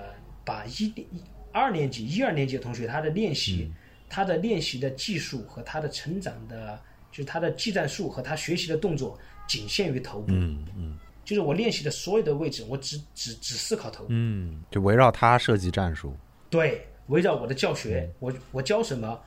[0.44, 1.06] 把一一
[1.50, 3.72] 二年级、一二年级的同学他的练习，
[4.09, 10.33] 他的练习的技术和他的成长的，就是他的技战术和他学习的动作，仅限于头部。
[10.33, 14.11] 嗯嗯就是我练习的所有的位置，我只只只思考头部。
[14.11, 16.14] 嗯，就围绕他设计战术。
[16.49, 19.21] 对，围绕我的教学，我我教什么，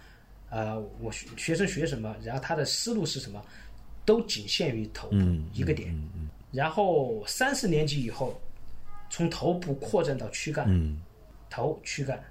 [0.50, 3.44] 呃，我学学生学什么，然后他的思路是什么，
[4.06, 5.18] 都仅限于头部
[5.54, 5.94] 一个点。
[5.94, 8.39] 嗯嗯然后三四年级以后，
[9.10, 11.02] 从头部扩展到躯干，嗯
[11.50, 12.24] 头躯干，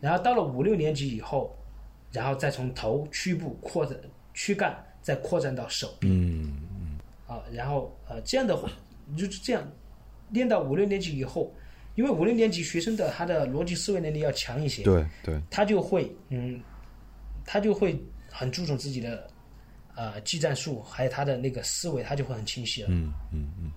[0.00, 1.56] 然后到了五六年级以后，
[2.12, 3.96] 然后再从头躯部扩展
[4.34, 8.70] 躯干，再扩展到手臂嗯啊，然后呃这样的话，
[9.16, 9.66] 就是这样
[10.30, 11.54] 练到五六年级以后，
[11.94, 16.60] 因为五六年级学生的他的逻辑思维能力要强一些，对对，他就会嗯，
[17.44, 17.98] 他就会
[18.30, 19.26] 很注重自己的
[19.94, 22.88] 呃技战术，还有他的那个思维，他就会很清晰了。
[22.90, 23.72] 嗯嗯嗯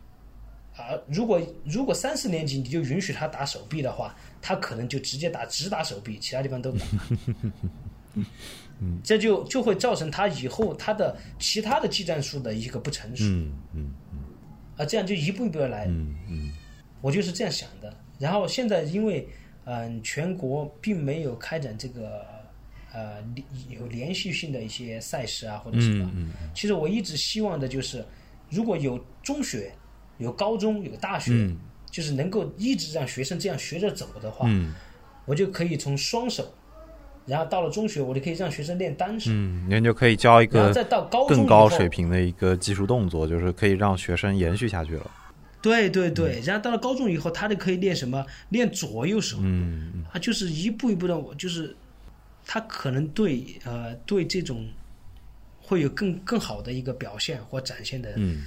[0.75, 6.85] 啊，如果如果三四年级你就允许他打手臂的话，他可能就直接打只打手臂，其他地方都不打。
[9.03, 13.23] 这就就会造成他以后他的其他的技战术的一个不成熟。
[13.23, 13.93] 嗯嗯
[14.77, 15.85] 啊，这样就一步一步的来。
[15.85, 16.51] 嗯嗯。
[17.01, 17.95] 我就是这样想的。
[18.19, 19.27] 然后现在因为
[19.67, 22.23] 嗯、全国并没有开展这个
[22.93, 23.23] 呃
[23.67, 26.29] 有连续性的一些赛事啊或者什么，嗯。
[26.53, 28.05] 其实我一直希望的就是
[28.49, 29.73] 如果有中学、
[30.19, 31.57] 有高中、有大学，嗯。
[31.89, 34.75] 就是能够一直让学生这样学着走的话，嗯。
[35.25, 36.53] 我就可以从双手，
[37.25, 45.09] 然后到了中学，我就可以让学生练单手，嗯，您就可以教一个再到高中更高水平的一个技术动作，就是可以让学生延续下去了。
[45.61, 48.23] 对对对，然后到了高中以后，他就可以练什么？
[48.49, 51.75] 练左右手，嗯嗯他就是一步一步的，就是
[52.45, 54.67] 他可能对呃对这种
[55.59, 58.43] 会有更更好的一个表现或展现的嗯。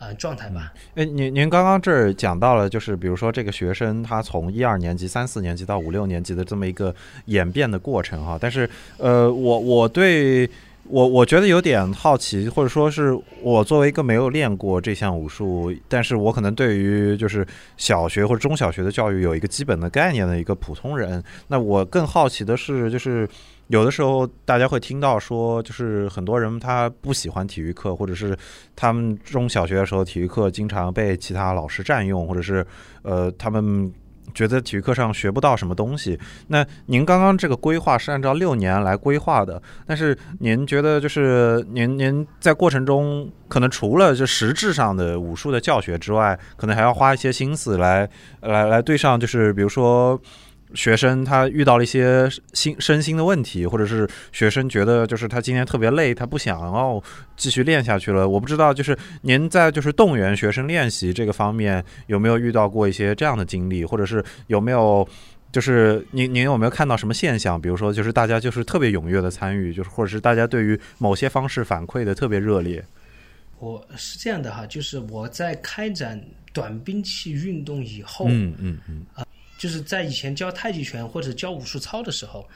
[0.00, 0.72] 呃状态吧。
[0.96, 6.92] 哎，您您刚刚这儿讲到了，就是比如说这个学生他从一二年级、三四年级到五六年级的这么一个
[7.26, 10.48] 演变的过程哈，但是呃，我我对
[10.84, 23.28] 我我觉得有点好奇，或者说是我作为一个没有练过这项武术，但是我可能对于就是小学或者中小学的教育有一个基本的概念的一个普通人，那我更好奇的是，就是
[23.70, 28.36] 有的时候大家会听到说，就是很多人他不喜欢体育课，或者是
[28.76, 32.66] 他们中小学的时候体育课经常被其他老师占用，或者是
[33.02, 33.90] 呃他们。
[34.32, 36.16] 觉得体育课上学不到什么东西。
[36.46, 48.08] 那您刚刚这个规划是按照六年来规划的，但是您觉得就是您您在过程中可能除了就实质上的武术的教学之外，可能还要花一些心思来
[48.42, 50.16] 来来对上，就是比如说。
[50.74, 57.02] 学生他遇到了一些心身心的问题，或者是学生觉得就是他今天特别累，他不想要
[57.36, 58.28] 继续练下去了。
[58.28, 65.06] 我不知道，就是您在就是动员学生练习这个方面有没有遇到过一些这样的经历，或者是有没有
[65.52, 67.60] 就是您您有没有看到什么现象？
[67.60, 72.84] 比如说，就是大家就是特别踊跃的参与，就是或者是大家对于某些方式反馈的特别热烈。
[73.58, 76.18] 我是这样的哈，就是我在开展
[76.52, 79.04] 短兵器运动以后，嗯嗯嗯
[79.60, 82.48] 就是在以前教太极拳或者教武术操的时候，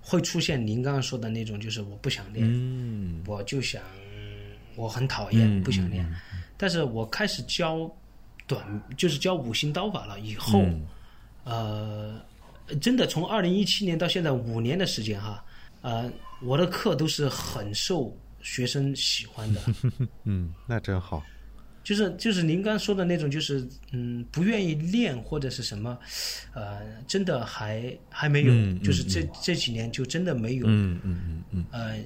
[0.00, 3.82] 会出现您刚刚说的那种，就是我不想练，嗯我就想
[4.76, 6.08] 我很讨厌，嗯不想练。
[6.56, 7.90] 但是我开始教
[8.46, 8.64] 短，
[8.96, 10.86] 就是教五行刀法了以后，嗯
[11.42, 12.24] 呃，
[12.80, 15.44] 真的从二零一七年到现在五年的时间哈，
[15.80, 16.08] 呃，
[16.42, 19.60] 我的课都是很受学生喜欢的。
[20.22, 21.24] 嗯，那真好。
[21.82, 25.98] 就是就是您刚说的那种，就是嗯，不愿意练或者是什么，
[26.54, 30.66] 呃，真的还还没有，就是这这几年就真的没有。
[30.68, 31.98] 嗯嗯嗯嗯呃，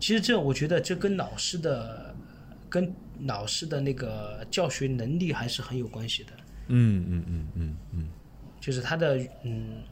[0.00, 2.14] 其实这我觉得这跟老师的
[2.68, 6.30] 跟老师的那个教学能力还是很有关系的。
[6.68, 8.08] 嗯嗯嗯嗯嗯
[8.60, 9.82] 就是他的嗯，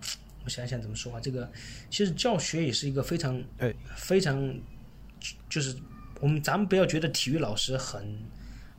[0.44, 1.20] 我想想怎么说啊？
[1.20, 1.50] 这个
[1.90, 4.52] 其实教学也是一个非常哎非常，
[5.48, 5.76] 就是
[6.20, 8.18] 我们咱们不要觉得体育老师很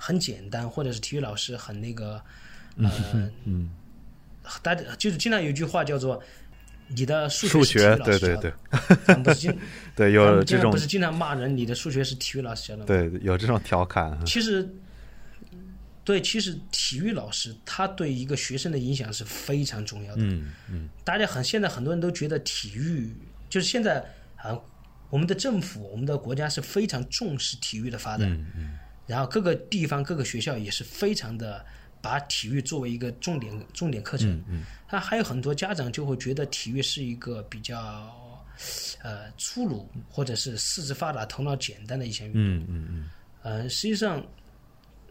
[0.06, 2.22] 很简单，或者是体育老师很那个
[2.78, 2.92] 呃，
[3.46, 3.72] 嗯，
[4.62, 6.22] 大家就是经常有一句话叫做
[6.90, 9.60] “你的数数学对对对的”， 不是经
[9.96, 12.86] 对，有这种不是经常骂人，你的数学是体育老师教的吗？
[12.86, 14.16] 对有这种调侃。
[14.28, 14.70] 其实，
[16.04, 20.22] 对，其实体育老师他对一个学生的影响是非常重要的。
[20.22, 23.12] 嗯嗯大家很现在很多人都觉得体育
[23.50, 24.56] 就是现在啊，
[25.10, 31.66] 我们的政府、我们的国家是非常重视体育的发展，嗯嗯然后各个地方、各个学校也是非常的
[32.02, 34.30] 把体育作为一个重点重点课程。
[34.32, 38.14] 嗯嗯他还有很多家长就会觉得体育是一个比较
[39.02, 42.42] 呃粗鲁或者是四肢发达、头脑简单的一项运动。
[42.42, 43.10] 嗯嗯嗯
[43.42, 44.26] 呃，实际上，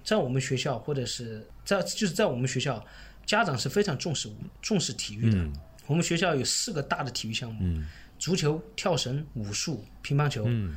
[0.02, 2.85] 在我们学校或者是在就是在我们学校，
[3.27, 4.29] 家长是非常重视
[4.62, 5.38] 重视体育的。
[5.38, 5.52] 嗯
[5.87, 7.87] 我们学校有四个大的体育项目：嗯
[8.18, 10.44] 足球、跳绳、武术、乒乓球。
[10.46, 10.77] 嗯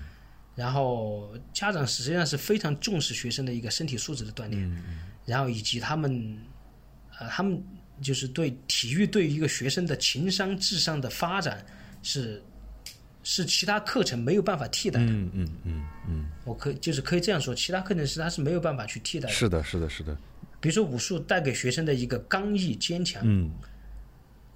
[0.58, 6.36] 然后家长实际上是非常重视学生的一个身体素质的锻炼，嗯然后以及他们，
[7.20, 7.64] 呃，他们
[8.02, 11.64] 就是对体育对于一个学生的情商、智商的发展
[12.02, 12.42] 是
[13.22, 15.06] 是其他课程没有办法替代的。
[15.12, 19.36] 嗯嗯嗯嗯，我可以就是可以这样说，其他课程是它是没有办法去替代的。
[19.36, 20.18] 是的，是的，是的。
[20.60, 23.52] 比如说武术带给学生的一个刚毅坚强，嗯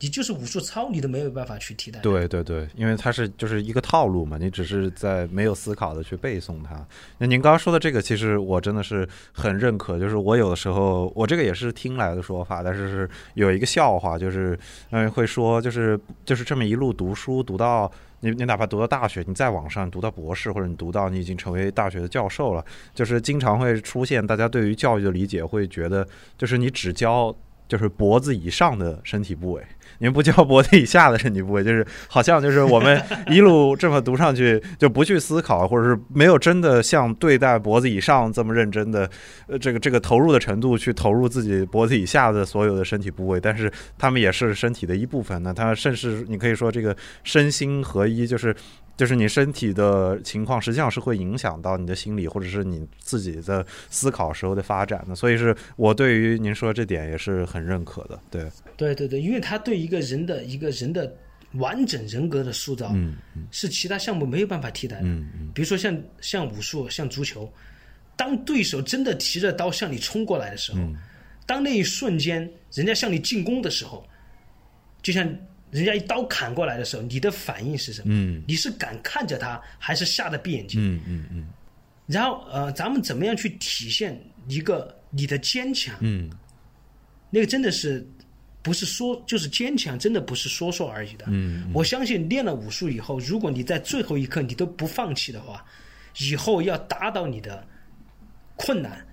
[0.02, 2.00] 你就是武术操，你都没有办法去替代。
[2.00, 6.84] 对对对，因为它是就是一个套路嘛，你只是在没有思考的去背诵它。
[7.20, 10.00] 那您刚刚说的这个，其实我真的是很认可。
[10.00, 14.58] 就是我有的时候，我这个也是听来的说法，但是是有一个笑话，就是
[14.90, 17.92] 嗯会说，就是就是这么一路读书读到
[18.22, 26.08] 你你哪怕读到大学，你再往上读到博士，或者你读到你已经成为大学的教授了，就是经常会出现大家对于教育的理解会觉得，
[26.40, 27.36] 就是你只教
[27.72, 29.64] 就是脖子以上的身体部位。
[30.00, 39.10] 您不叫脖子以下的身体部位，就是好像就是我们一路这么读上去，就不去思考，或者是没有真的像对待脖子以上这么认真的，
[39.48, 45.54] 呃，这个这个投入的程度去投入自己脖子以下的所有的身体部位，但是他们也是身体的一部分那。
[45.54, 46.94] 他甚至你可以说这个
[47.24, 48.54] 身心合一，就是。
[49.02, 55.16] 就是你身体的情况，实际上是会影响到你的心理，或者是你自己的思考时候的发展的。
[55.16, 58.20] 所以是我对于您说这点也是很认可的。
[58.30, 58.48] 对，
[58.78, 61.12] 对对对，因为他对一个人的一个人的
[61.54, 63.16] 完整人格的塑造，嗯
[63.50, 65.08] 是其他项目没有办法替代的。
[65.08, 67.52] 嗯嗯，比如说像像武术、像足球，
[68.16, 70.80] 当对手真的提着刀向你冲过来的时候，
[71.48, 74.06] 当那一瞬间人家向你进攻的时候，
[75.02, 75.28] 就像。
[75.72, 78.08] 人家一刀砍过来的时候，你的反应是什么？
[78.14, 80.80] 嗯，你是敢看着他，还是吓得闭眼睛？
[80.80, 81.48] 嗯嗯嗯。
[82.08, 85.96] 然后呃，咱们怎么样去体现一个你的坚强？
[86.02, 86.30] 嗯，
[87.30, 88.06] 那个真的是
[88.62, 91.26] 不是说就是坚强，真的不是说说而已的。
[91.30, 95.64] 嗯，我相信练了武术以后，如果你在最后一刻你都不放弃的话，
[96.20, 97.66] 以后要打倒你的
[98.58, 99.06] 困难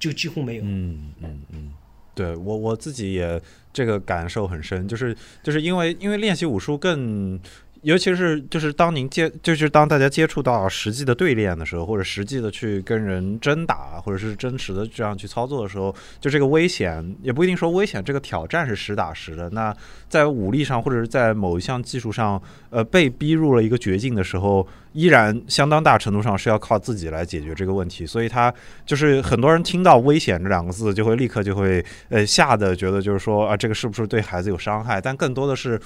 [0.00, 0.64] 就几乎没有。
[0.64, 1.73] 嗯嗯嗯。
[2.14, 3.40] 对我我自己也
[3.72, 7.38] 这个感受很深，就是就是因为因为练习武术更。
[7.84, 19.50] 尤其是就是当您接，就是当大家接触到实际的对练的时候，或者实际的去跟人真打，或者是真实的这样去操作的时候，就这个危险也不一定说危险，这个挑战是实打实的。
[19.50, 19.74] 那
[20.08, 28.06] 在武力上或者是在某一项技术上，呃，被逼入了一个绝境的时候，依然相当大程度上是要靠自己来解决这个问题。
[28.06, 28.52] 所以，他
[28.86, 34.98] 就是很多人听到危险这两个字，就会立刻就会呃吓得觉得就是说啊，这个是不是对孩子有伤害？
[34.98, 35.78] 但更多的是，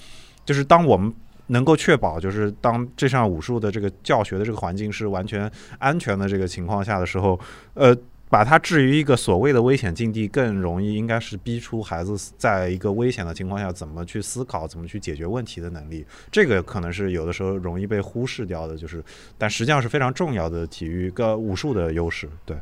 [0.47, 1.13] 就是当我们。
[1.49, 7.39] 能够确保，就是当这项武术的这个教学的这个环境是完全安全的这个情况下的时候，
[7.75, 7.97] 呃，
[8.31, 16.05] 把它置于一个所谓的危险境地，更容易应该是逼出孩子在一个危险的情况下怎么去思考、怎么去解决问题的能力。
[16.31, 19.03] 这个可能是有的时候容易被忽视掉的，就是，
[19.39, 22.29] 但实际上是非常重要的体育跟武术的优势。
[22.45, 22.57] 对，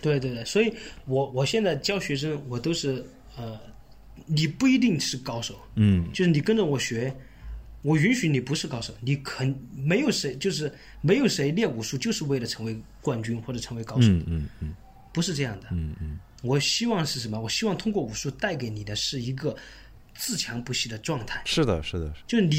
[0.00, 0.74] 对对对，所以
[1.06, 3.04] 我我现在教学生，我都是
[3.36, 3.56] 呃，
[4.26, 7.14] 你不一定是高手，嗯，就是你跟着我学。
[7.82, 14.74] 我允许你不是高手，你肯没有谁就是没有谁练武术就是为了成为冠军或者成为高手，嗯嗯嗯，
[15.12, 17.40] 不是这样的，嗯嗯，我希望是什么？
[17.40, 19.56] 我希望通过武术带给你的是一个
[20.14, 21.42] 自强不息的状态。
[21.44, 22.54] 是的，是的，就是你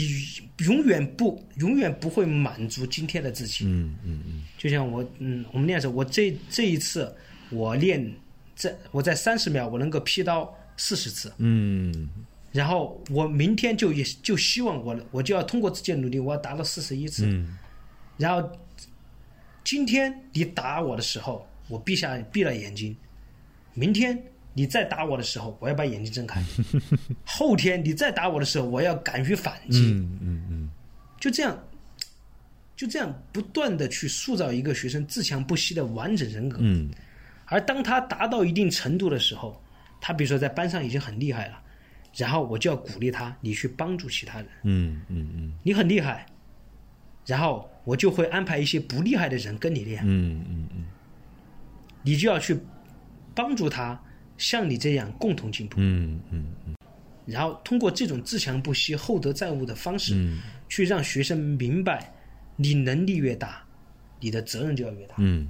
[0.65, 3.63] 永远不永远不会满足今天的自己。
[3.65, 7.15] 嗯嗯嗯，就像我嗯，我们练的时候，我这这一次
[7.49, 8.13] 我练
[8.55, 11.31] 在我在三十秒我能够劈刀四十次。
[11.37, 12.09] 嗯。
[12.53, 17.27] 然后我明天就也就希望我我就要通过自己的努力，我要达到四十一次。
[18.15, 18.47] 然后
[19.63, 22.95] 今天你打我的时候，我闭下闭了眼睛；
[23.73, 24.23] 明天
[24.53, 26.39] 你再打我的时候，我要把眼睛睁开；
[27.25, 29.79] 后天你再打我的时候，我要敢于反击。
[29.91, 30.69] 嗯嗯嗯，
[31.19, 31.57] 就这样，
[32.77, 36.59] 就这样不断的去塑造一个学生自强不息的完整人格。
[36.61, 36.91] 嗯，
[37.45, 39.59] 而当他达到一定程度的时候，
[39.99, 41.59] 他比如说在班上已经很厉害了。
[42.15, 44.47] 然后我就要鼓励他，你去帮助其他人。
[44.63, 46.25] 嗯嗯嗯，你很厉害，
[47.25, 50.03] 然后我就会安排一些不厉害的人跟你练。
[50.05, 50.85] 嗯嗯嗯，
[52.03, 52.57] 你就要去
[53.33, 53.99] 帮助他，
[54.37, 55.77] 像你这样共同进步。
[55.79, 56.75] 嗯嗯嗯，
[57.25, 60.15] 然后通过这种自强不息、厚德载物的方式，
[60.69, 62.13] 去让学生明白，
[62.55, 63.63] 你能力越大，
[64.19, 65.15] 你的责任就要越大。
[65.17, 65.47] 嗯。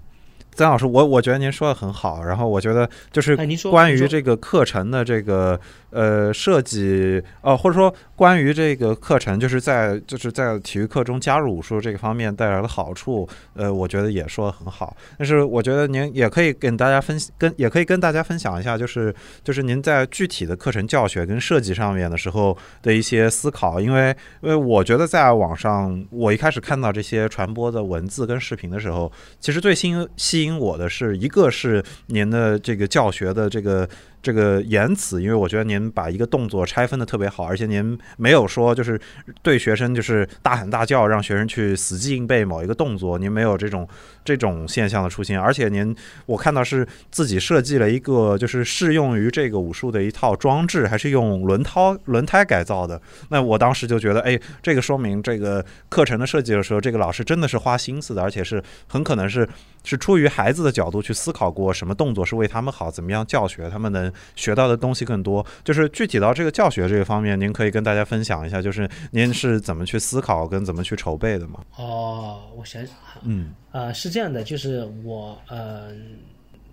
[0.55, 3.35] 曾老师，我我觉得您说的很好，然后我觉得就是
[3.69, 14.95] 关于这个课程的这个呃设计，呃或者说关于这个课程，就是在就是在体育课中加入武术这个方面带来的好处，呃，我觉得也说的很好。
[15.17, 30.07] 但是我觉得您也可以跟大家分跟也可以跟大家分享一下，就是就是您在具体的课程教学跟设计上面的时候的一些思考，因为因为我觉得在网上我一开始看到这些传播的文字跟视频的时候，其实最新
[30.43, 33.87] 吸引我的是一个是您的这个教学的这个
[34.21, 38.99] 这个言辞，因为我觉得您把一个动作拆分的特别好，而且您没有说就是
[39.41, 43.87] 对学生就是大喊大叫，让学生去死记硬背某一个动作，您没有这种
[44.23, 53.01] 这种现象的出现，而且您我看到是自己设计了一个就是适用于这个武术的一套装置，还是用轮胎轮胎改造的。
[53.29, 59.47] 那我当时就觉得，哎，这个说明这个课程的设计的时候，这个老师真的是花心思的，而且是很可能是
[59.83, 65.45] 是出于孩子的角度去思考过什么动作是为他们好，怎么样教学他们能学到的东西更多。
[65.63, 71.59] 就是具体到这个教学这个方面，您可以跟大家分享一下，就是您是怎么去思考跟怎么去筹备的吗？
[71.77, 75.91] 哦，我想想哈，嗯呃，是这样的，就是我呃，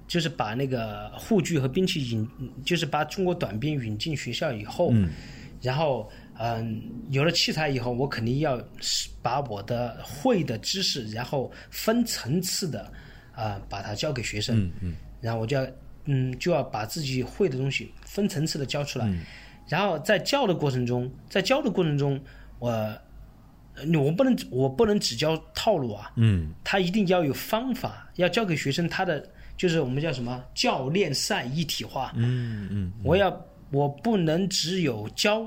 [0.06, 2.28] 就是把那个护具和兵器引，
[2.64, 5.10] 就是把中国短兵引进学校以后，嗯
[5.60, 6.10] 然后
[6.42, 12.90] 嗯、有了器材以后，我肯定要是把我的会的知识，然后分层次的
[13.32, 14.96] 啊、把它教给学生，嗯嗯。
[15.20, 15.66] 然后我就要
[16.06, 19.20] 嗯就要把自己会的东西分层次的教出来，嗯
[19.68, 22.18] 然后在教的过程中，在教的过程中，
[22.58, 22.98] 我呃
[24.02, 26.54] 我不能我不能只教套路啊，嗯。
[26.64, 32.12] 他一定要有方法，要教给学生他的就是我们叫什么教练赛一体化。
[32.16, 32.92] 嗯嗯。
[33.04, 33.30] 我要
[33.70, 35.46] 我不能只有教，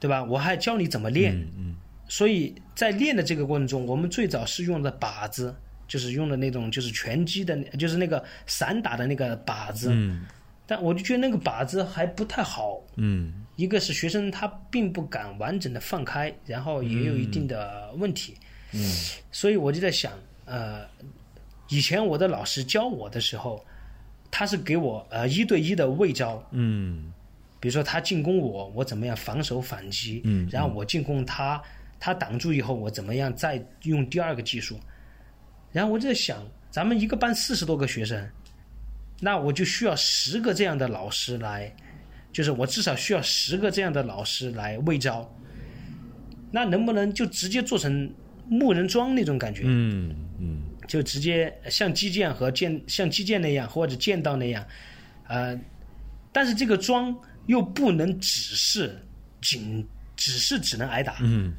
[0.00, 0.24] 对吧？
[0.24, 1.36] 我还教你怎么练。
[1.56, 1.76] 嗯
[2.08, 5.54] 所以在练的这个过程中，我们最早是用的靶子，
[5.86, 9.90] 就是用的那种就是拳击的，就是那个散打的那个靶子。
[9.92, 10.26] 嗯
[10.66, 12.80] 但我就觉得那个靶子还不太好。
[12.96, 18.34] 嗯一个是学生他并不敢完整的放开，然后也有一定的问题。
[18.72, 18.80] 嗯
[19.30, 20.12] 所以我就在想，
[20.46, 20.84] 呃，
[21.68, 23.64] 以前我的老师教我的时候，
[24.32, 27.12] 他是给我呃一对一的位招，嗯
[27.60, 31.62] 比如说他进攻我，我怎么样防守反击，嗯然后我进攻他，
[32.00, 34.80] 他挡住以后，我怎么样再用第二个技术，
[35.70, 38.28] 然后我就在想，咱们一个班四十多个学生，
[39.20, 41.70] 那我就需要十个这样的老师来，
[42.32, 45.30] 就是我至少需要十个这样的老师来喂招，
[46.50, 48.10] 那能不能就直接做成
[48.48, 49.62] 木人桩那种感觉？
[49.66, 50.62] 嗯嗯。
[50.88, 54.66] 就直接像击剑和剑像击剑那样或者剑道那样，
[55.28, 55.56] 呃，
[56.32, 57.16] 但是这个桩
[57.46, 59.00] 又不能只是
[59.40, 59.86] 仅
[60.16, 61.52] 只是只能挨打，嗯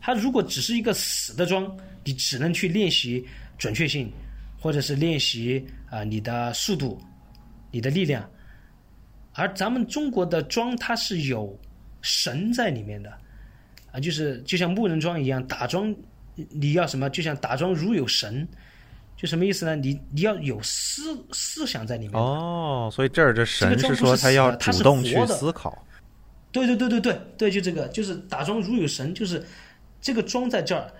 [0.00, 4.12] 他如果只是一个死的桩，你只能去练习准确性，
[4.60, 7.00] 或者是练习啊、你的速度、
[7.70, 8.28] 你的力量，
[9.32, 11.58] 而咱们中国的桩它是有
[12.02, 13.10] 神在里面的，
[13.92, 15.94] 啊，就是就像木人桩一样，打桩
[16.50, 17.08] 你要什么？
[17.08, 18.46] 就像打桩如有神，
[19.16, 19.76] 就什么意思呢？
[19.76, 22.20] 你你要有思思想在里面。
[22.20, 25.86] 哦，所以这儿这神是说他要主动去思考。
[26.52, 29.44] 对对对对对对，就这个，就是打桩如有神，就是
[30.00, 30.90] 这个桩在这儿，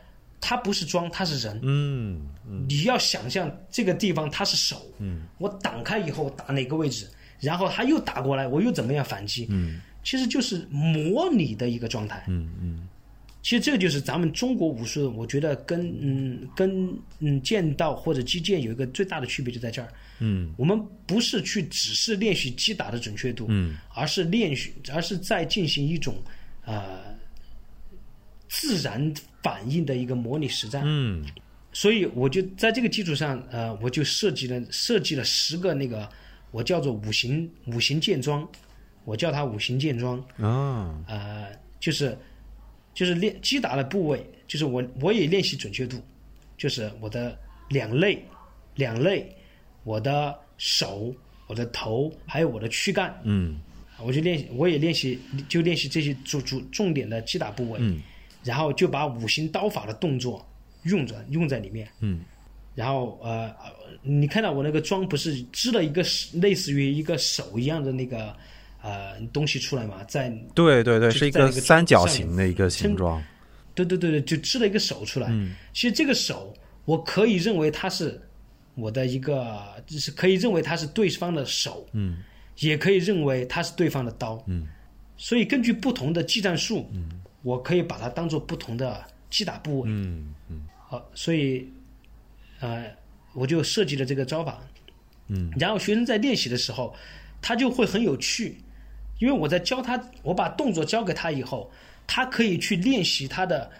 [0.41, 1.61] 它不是桩，它是人。
[1.63, 7.09] 嗯嗯你要想象这个地方它是手，嗯我挡开以后打哪个位置，
[7.41, 9.47] 然后他又打过来，我又怎么样反击？
[9.51, 12.25] 嗯其实就是模拟的一个状态。
[12.29, 12.89] 嗯嗯
[13.45, 16.89] 其实这个就是咱们中国武术，我觉得跟嗯跟
[17.19, 19.89] 嗯剑道或者击剑有一个最大的区别就在这儿。
[20.19, 20.55] 嗯。
[20.57, 23.77] 我们不是去只是练习击打的准确度，嗯。
[23.95, 26.17] 而是练习，而是在进行一种
[26.65, 27.15] 呃
[28.49, 30.83] 自然反应的一个模拟实战。
[30.87, 31.23] 嗯。
[31.71, 36.09] 所以我就在这个基础上，呃，我就设计了设计了十个那个
[36.51, 38.49] 我叫做五行五行剑桩，
[39.05, 40.99] 我叫它五行剑桩，啊。
[41.07, 42.17] 呃，就是
[42.95, 46.01] 就是练击打的部位，就是我我也练习准确度，
[46.57, 47.37] 就是我的
[47.69, 48.23] 两肋
[48.75, 49.29] 两肋，
[49.83, 51.15] 我的手、
[51.49, 53.61] 我的头还有我的躯干，嗯
[54.03, 55.19] 我就练我也练习
[55.49, 58.01] 就练习这些主主重点的击打部位，嗯
[58.43, 60.47] 然后就把五行刀法的动作
[60.85, 61.89] 用着用在里面。
[62.01, 62.21] 嗯
[62.75, 63.73] 然后呃，呃
[64.03, 68.37] 你看到我那个桩不是织了一个类似于一个手一样的那个
[68.85, 70.05] 呃东西出来嘛？
[70.05, 73.23] 在对对对，是是一个个三角形的一个形状。
[73.75, 75.29] 对对对对，就织了一个手出来。
[75.31, 76.55] 嗯其实这个手，
[76.85, 78.21] 我可以认为它是
[78.75, 82.19] 我的一个，就是可以认为它是对方的手，嗯
[82.59, 84.41] 也可以认为它是对方的刀。
[84.47, 84.69] 嗯
[85.17, 86.91] 所以根据不同的技战术，
[87.43, 89.89] 我可以把它当做不同的击打部位。
[89.91, 91.67] 嗯嗯好，所以
[92.61, 92.85] 呃，
[93.33, 94.61] 我就设计了这个招法。
[95.29, 96.95] 嗯，然后学生在练习的时候，
[97.41, 98.57] 他就会很有趣，
[99.19, 101.71] 因为我在教他，我把动作教给他以后，
[102.07, 103.71] 他可以去练习他的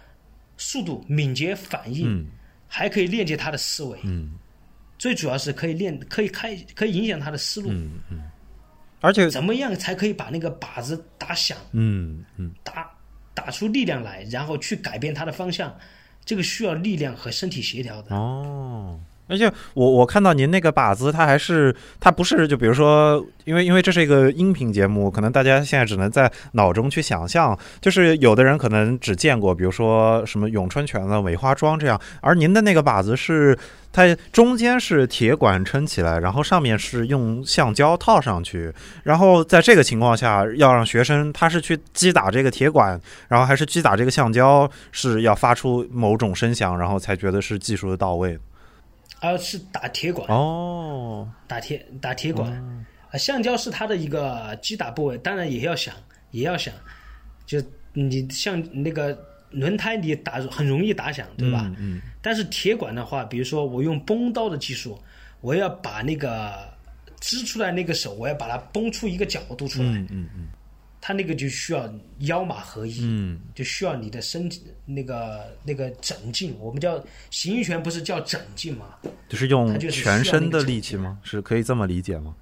[0.57, 2.27] 速度、敏捷反应，嗯
[2.67, 3.99] 还可以链接他的思维。
[4.03, 4.33] 嗯
[4.97, 7.69] 最主要是可以练，可以开，可以影响他的思路。
[7.69, 8.21] 嗯嗯，
[9.01, 12.89] 而且怎么样才可以把那个靶子打响，嗯嗯打
[13.33, 15.77] 打出力量来，然后去改变它的方向？
[16.23, 18.15] 这个需要力量和身体协调的。
[18.15, 33.57] 哦，而且我我看到您那个靶子，它还是它不是就比如说，因为因为这是一个音频节目，可能大家现在只能在脑中去想象，就是有的人可能只见过，比如说什么咏春拳的梅花桩这样，而您的那个靶子是
[33.91, 38.71] 它中间是铁管撑起来，然后上面是用橡胶套上去，
[39.03, 48.37] 然后在这个情况下要让学生他是去击打这个铁管，然后还是击打这个橡胶，是要发出某种声响，然后才觉得是技术的到位。
[49.21, 52.51] 而是打铁管哦，打铁打铁管
[53.11, 55.95] 啊，橡胶是它的一个击打部位，当然也要想，
[56.31, 56.73] 也要想，
[57.45, 57.61] 就
[57.93, 59.17] 你像那个
[59.51, 61.71] 轮胎，你打很容易打响，对吧？
[61.79, 62.01] 嗯。
[62.21, 64.99] 但是铁管的话，比如说我用崩刀的技术，
[65.41, 66.67] 我要把那个
[67.21, 69.89] 支出来那个手，我要把它崩出一个角度出来。
[69.89, 70.47] 嗯嗯嗯。
[71.07, 71.87] 它那个就需要
[72.21, 76.57] 腰马合一，嗯，就需要你的身体那个那个整劲。
[76.59, 76.99] 我们叫
[77.29, 78.95] 形意拳，不是叫整劲吗？
[79.29, 81.19] 就是用全身的力气吗？
[81.21, 82.35] 是可以这么理解吗？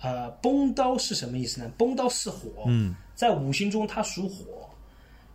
[0.00, 1.68] 呃，崩刀是什么意思呢？
[1.76, 4.70] 崩刀是火，嗯，在五行中它属火。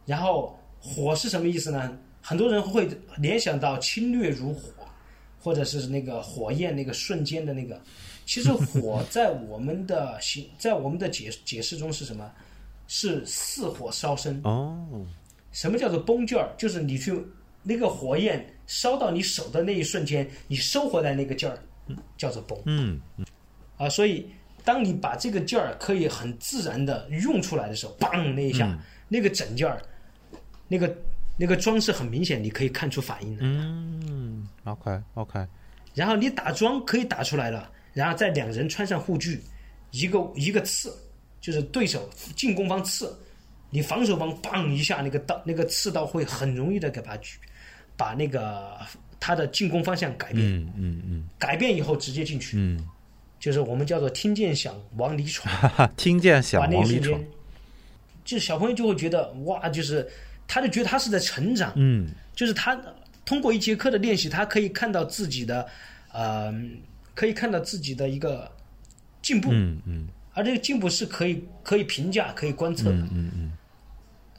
[0.05, 1.97] 然后火是什么意思呢？
[2.21, 4.71] 很多人会联想到侵略如火，
[5.38, 7.77] 或者是那个火焰那个瞬间的那个。
[8.25, 12.32] 其实火在我们的形，在我们的解解释中是什么？
[12.89, 15.05] 是似火烧身哦。
[15.51, 16.49] 什么叫做崩劲儿？
[16.57, 17.13] 就是你去
[17.63, 21.57] 那个火焰烧到你手的那一瞬间，你收回来那个劲儿，
[22.17, 22.59] 叫做崩。
[22.65, 22.99] 嗯
[23.77, 24.29] 啊，所以
[24.65, 28.77] 当你把这个劲儿可以很自然的用出来的时候，嘣那一下，
[29.07, 29.81] 那个整劲儿，
[30.67, 30.97] 那个
[31.37, 33.41] 那个桩是很明显，你可以看出反应的。
[33.43, 35.47] 嗯，OK OK。
[35.93, 39.41] 然后你打桩可以打出来了，然后在两人穿上护具，
[39.91, 40.91] 一个一个刺。
[41.41, 43.17] 就是对手进攻方刺，
[43.69, 47.17] 你防守方棒一下，那个刀那个刺刀会很容易的给他
[47.95, 48.77] 把那个
[49.19, 52.79] 他的进攻方向改变，嗯嗯嗯，改变以后直接进去，嗯，
[53.39, 55.53] 就是我们叫做听见响往里闯，
[55.97, 57.21] 听见响往里闯，
[58.25, 60.07] 就是小朋友就会觉得哇，就是
[60.47, 62.79] 他就觉得他是在成长，嗯，就是他
[63.25, 65.67] 通过一节课的练习，他可以看到自己的
[66.11, 66.53] 呃，
[67.13, 68.49] 可以看到自己的一个
[69.21, 70.07] 进步，嗯嗯。
[70.39, 72.95] 而这个进步是可以可以评价、可以观测的。
[72.95, 73.51] 嗯嗯嗯。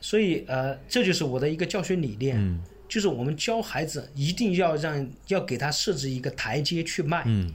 [0.01, 7.53] 所以呃，这就是我的一个教学理念，就是我们教孩子一定要让要给他设置一个台阶去迈，嗯，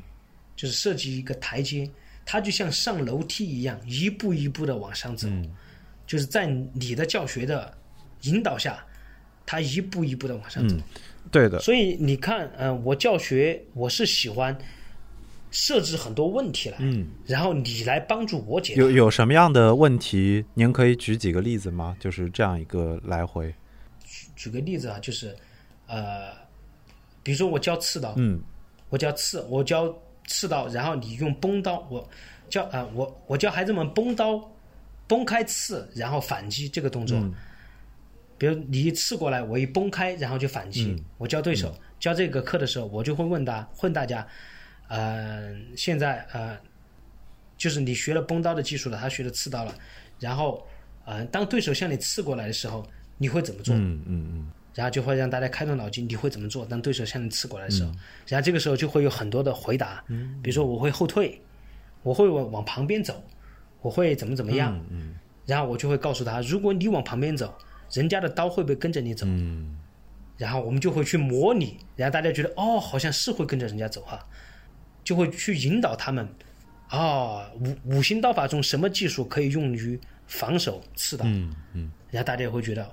[0.55, 1.89] 就是设计一个台阶，
[2.23, 5.27] 他就像上楼梯一样，一步一步的往上走，
[6.05, 7.75] 就是在你的教学的
[8.21, 8.85] 引导下，
[9.43, 10.75] 他一步一步的往上走。
[11.31, 11.59] 对的。
[11.61, 14.55] 所以你看，嗯，我教学我是喜欢。
[15.57, 18.81] 设置很多问题来，嗯，然后你来帮助我解决。
[18.81, 20.43] 有有什么样的问题？
[20.53, 21.95] 您可以举几个例子吗？
[21.97, 23.55] 就是这样一个来回。
[24.03, 25.33] 举举个例子啊，就是
[25.87, 26.33] 呃，
[27.23, 28.41] 比如说我教刺刀，嗯，
[28.89, 29.97] 我教刺，我教
[30.27, 32.05] 刺刀，然后你用崩刀，我
[32.49, 34.51] 教啊，我我教孩子们崩刀，
[35.07, 37.17] 崩开刺，然后反击这个动作。
[38.37, 41.01] 比如你一刺过来，我一崩开，然后就反击。
[41.17, 44.27] 我教对手教这个课的时候，我就会问他，问大家。
[44.87, 46.57] 呃，现在呃，
[47.57, 49.73] 就是你学了崩刀的技术了，他学了刺刀了，
[50.19, 50.65] 然后
[51.05, 53.75] 呃，当对手向你刺过来的时候，你会怎么做？
[53.75, 54.51] 嗯嗯嗯。
[54.75, 56.65] 然后就会让大家开动脑筋，你会怎么做？
[56.65, 57.91] 当对手向你刺过来的时候，
[58.27, 61.41] 然后这个时候就会有很多的回答，嗯，比如说我会后退，
[62.03, 63.23] 我会往往旁边走，
[63.79, 65.15] 我会怎么怎么样，嗯，
[65.45, 67.57] 然后我就会告诉他，如果你往旁边走，
[67.93, 69.25] 人家的刀会不会跟着你走？
[69.29, 69.77] 嗯，
[70.37, 74.27] 然后我们就会去模拟，然后大家觉得哦，好像是会跟着人家走哈。
[75.05, 76.27] 就会去引导他们，
[76.89, 79.97] 啊，五五行刀法中什么技术可以用于
[80.27, 81.23] 防守刺刀？
[81.27, 82.91] 嗯嗯，然后大家也会觉得，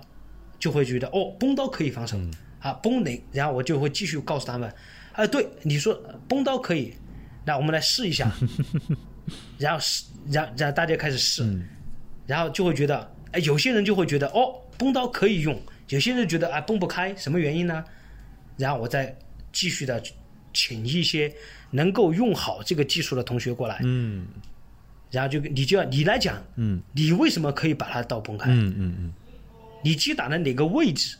[0.58, 2.20] 就会觉得哦，崩刀可以防守
[2.60, 3.20] 啊，崩哪？
[3.32, 4.72] 然后我就会继续告诉他们，
[5.14, 5.94] 啊，对，你说
[6.28, 6.92] 崩刀可以，
[7.44, 8.30] 那我们来试一下，
[9.58, 11.42] 然后试，然然后大家开始试，
[12.26, 15.58] 然后就会觉得，哎，有些人就会觉得哦，崩刀可以用，
[15.88, 17.82] 有些人觉得啊，崩不开，什么原因呢？
[18.58, 19.16] 然后我再
[19.50, 20.02] 继续的
[20.52, 21.34] 请一些。
[21.72, 24.26] 能够用好这个技术的同学过来，嗯，
[25.10, 28.50] 然后就你就要你来讲，嗯，你为什么可以把它刀崩开？
[28.50, 29.12] 嗯嗯嗯，
[29.82, 31.16] 你击打的哪个位置？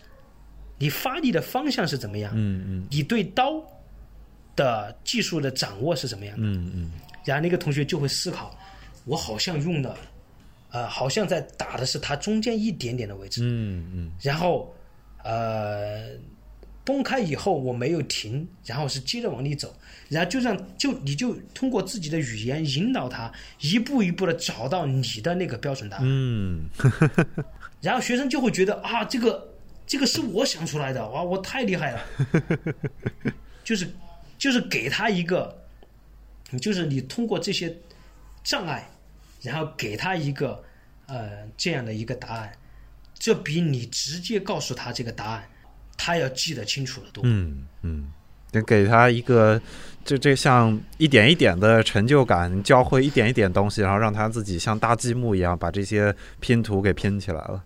[0.78, 2.32] 你发力的方向是怎么样？
[2.36, 3.62] 嗯嗯，你对刀
[4.54, 6.36] 的技术的掌握是怎么样？
[6.38, 6.92] 嗯嗯，
[7.24, 8.54] 然后那个同学就会思考，
[9.06, 9.96] 我好像用的，
[10.70, 14.74] 呃，好像在打的是他中间一点点的位置，嗯嗯，然后
[15.24, 16.10] 呃。
[16.84, 19.72] 崩开以后我没有停，然后是接着往里走，
[20.08, 26.04] 然后就让就你就通过自己的语言引导他一步一步的找到你的那个标准答案。
[26.06, 26.64] 嗯，
[27.80, 29.54] 然后学生就会觉得啊，这个
[29.86, 32.04] 这个是我想出来的，哇，我太厉害了。
[33.62, 33.88] 就是
[34.36, 35.56] 就是给他一个，
[36.60, 37.72] 就是你通过这些
[38.42, 38.90] 障碍，
[39.40, 40.64] 然后给他一个
[41.06, 42.52] 呃这样的一个答案，
[43.14, 45.48] 这比你直接告诉他这个答案，
[45.96, 47.22] 他要记得清楚的多。
[47.24, 48.06] 嗯嗯，
[48.50, 49.60] 得给他一个，
[50.04, 57.64] 就这像一点一点的成就感，教会一点一点东西，然后让他自己像搭积木一样把这些拼图给拼起来了。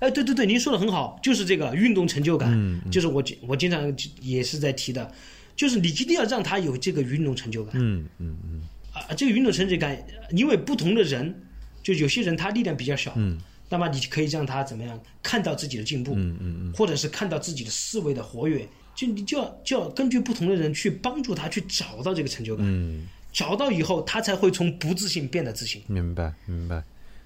[0.00, 5.10] 哎，对对对，您说的很好，就是这个运动成就感，嗯就是我经我经常也是在提的，
[5.56, 7.74] 就是你一定要让他有这个运动成就感。
[7.76, 8.62] 嗯嗯嗯
[8.92, 9.96] 啊，这个运动成就感，
[10.30, 11.34] 因为不同的人，
[11.82, 13.38] 就有些人他力量比较小，嗯，
[13.74, 18.64] 那么你可以让他怎么样看到自己的进步，嗯嗯嗯或者是看到自己的思维的活跃，
[18.94, 25.82] 就你就要就要根据不同的人去帮助他去找到这个成就感，嗯，找到以后，他才会从不自信变得自信。
[25.88, 26.80] 明白明白。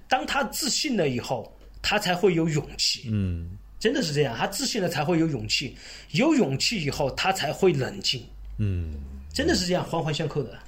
[0.09, 5.76] 当他自信了以后，他才会有勇气，嗯真的是这样，他自信了才会有勇气，
[6.12, 8.22] 有勇气以后，他才会冷静，
[8.57, 8.94] 嗯。
[9.30, 10.59] 真的是这样环环相扣的。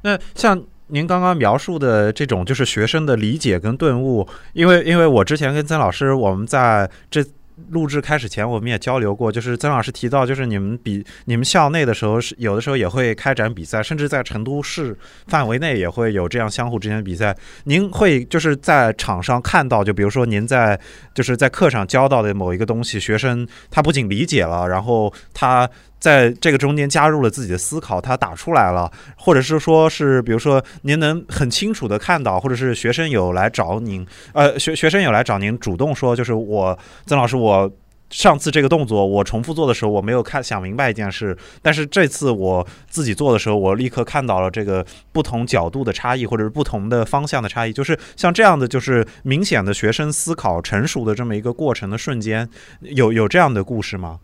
[0.00, 7.24] 那像您刚刚描述的这种，就是学生的理解跟顿悟，因为因为我之前跟曾老师，我们在这
[7.70, 17.34] 录制开始前，我们也交流过，就是曾老师提到，就是你们比你们校内的时候是有的时候也会开展比赛，甚至在成都市范围内也会有这样相互之间的比赛。
[17.64, 20.78] 您会就是在场上看到，就比如说您在
[21.14, 25.68] 就是在课上教到的某一个东西，学生他不仅理解了，然后他。
[25.98, 37.70] 在这个中间加入了自己的思考，他打出来了，或者是说是，比如说您能很清楚的看到，或者是学生有来找您，呃，学学生有来找您，主动说，就是我曾老师，我
[38.08, 52.48] 上次这个动作我重复做的时候，我没有看想明白一件事，但是这次我自己做的时候，我立刻看到了这个不同角度的差异，或者是不同的方向的差异，就是像这样的，就是明显的学生思考成熟的这么一个过程的瞬间，
[52.82, 54.20] 有有这样的故事吗？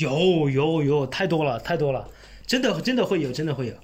[0.00, 2.08] 有有有，太多了太多了，
[2.46, 3.74] 真的真的会有，真的会有。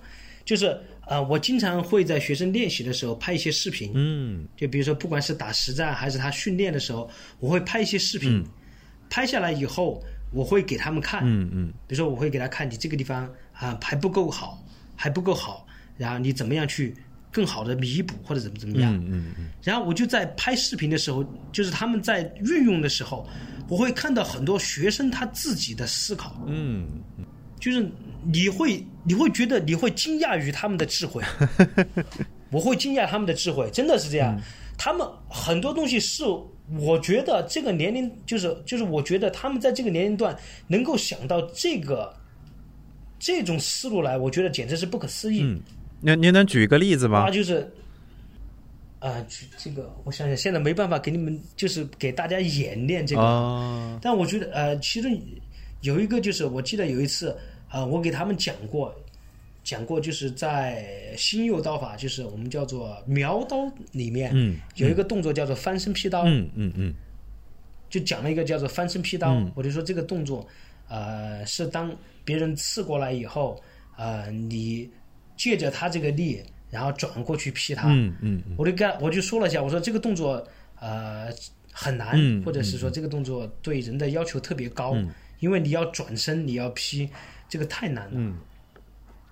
[0.44, 0.66] 就是
[1.00, 4.46] 啊、呃我经常会在学生练习的时候拍一些视频，嗯。
[4.56, 7.10] 就比如说不管是打实战还是他训练的时候，
[7.40, 8.44] 我会拍一些视频，
[9.10, 10.02] 拍下来以后
[10.32, 11.72] 我会给他们看，嗯嗯。
[11.86, 14.64] 比如说我会给他看你这个地方啊还不够好，
[14.94, 16.94] 还不够好，然后你怎么样去
[17.36, 19.50] 更好的弥补或者怎么怎么样，嗯嗯嗯。
[19.62, 21.22] 然后我就在拍视频的时候，
[21.52, 23.28] 就是他们在运用的时候，
[23.68, 26.88] 我会看到很多学生他自己的思考，嗯
[27.60, 27.86] 就是
[28.24, 31.22] 你会你会觉得你会惊讶于他们的智慧，
[32.50, 34.40] 我会惊讶他们的智慧，真的是这样。
[34.78, 36.24] 他们很多东西是
[36.78, 40.34] 我觉得这个年龄就是就是我觉得他们在这个年龄段
[40.68, 42.14] 能够想到这个
[43.18, 45.42] 这种思路来，我觉得简直是不可思议。
[45.42, 45.60] 嗯，
[46.00, 47.30] 您您能举一个例子吗啊，？
[47.30, 47.70] 就是
[48.98, 53.22] 啊，这这个我想想，现在没办法给你们就是给大家演练这个。
[53.22, 55.10] 哦，但我觉得呃，其中
[55.80, 57.30] 有一个就是，我记得有一次
[57.68, 58.94] 啊、呃我给他们讲过，
[59.62, 66.94] 讲过就是在新右刀法，就是我们叫做苗刀里面，嗯有一个动作叫做翻身劈刀，嗯嗯嗯
[67.88, 70.46] 就讲了一个叫做翻身劈刀，嗯我就说这个动作，
[70.88, 71.94] 呃，是当
[72.24, 73.62] 别人刺过来以后，
[73.96, 74.88] 呃，你
[75.36, 78.54] 借着他这个力，然后转过去劈他，嗯嗯嗯。
[78.56, 80.46] 我就跟我就说了一下，我说这个动作
[80.80, 81.28] 呃
[81.72, 85.10] 很难，嗯或者是说这个动作对人的要求特别高，嗯。
[85.40, 87.08] 因为你要转身，你要劈，
[87.48, 88.12] 这个太难了。
[88.14, 88.38] 嗯。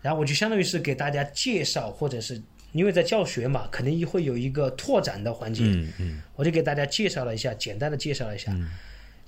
[0.02, 2.40] 然后我就相当于是给大家介绍，或者是
[2.72, 6.22] 因为在教学嘛，肯定会有一个拓展的环节，嗯嗯。
[6.36, 8.54] 我就给大家介绍了一下，简单的介绍了一下。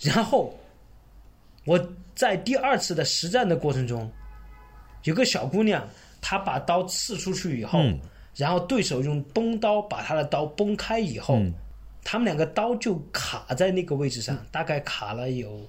[0.00, 0.54] 然后
[1.64, 4.12] 我在第二次的实战的过程中，
[5.04, 5.88] 有个小姑娘，
[6.28, 8.00] 她把刀刺出去以后，嗯
[8.34, 11.54] 然后对手用崩刀把他的刀崩开以后，嗯
[12.02, 15.64] 他们两个刀就卡在那个位置上，大概卡了有，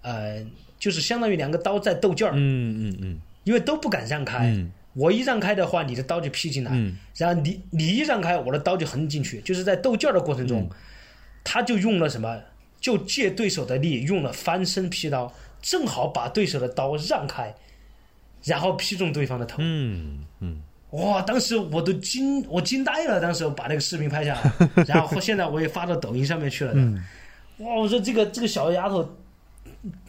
[0.00, 0.42] 呃，
[0.78, 4.46] 就是相当于两个刀在斗劲儿，嗯嗯嗯因为都不敢让开。
[4.46, 9.42] 嗯我一让开的话，你的刀就劈进来；嗯然后你你一让开，我的刀就横进去。
[9.42, 10.70] 就是在斗劲儿的过程嗯中，
[11.44, 12.40] 他就用了什么？
[12.80, 15.30] 就借对手的力，用了翻身劈刀，
[15.60, 17.54] 正好把对手的刀让开，
[18.44, 19.56] 然后劈中对方的头。
[19.60, 20.56] 嗯嗯
[20.90, 21.20] 哇！
[21.20, 23.20] 当时我都惊，我惊呆了。
[23.20, 26.72] 当时我把那个视频拍下来， 然后现在我也发到抖音上面去了。
[26.74, 27.04] 嗯
[27.58, 27.74] 哇！
[27.74, 29.06] 我说这个这个小丫头，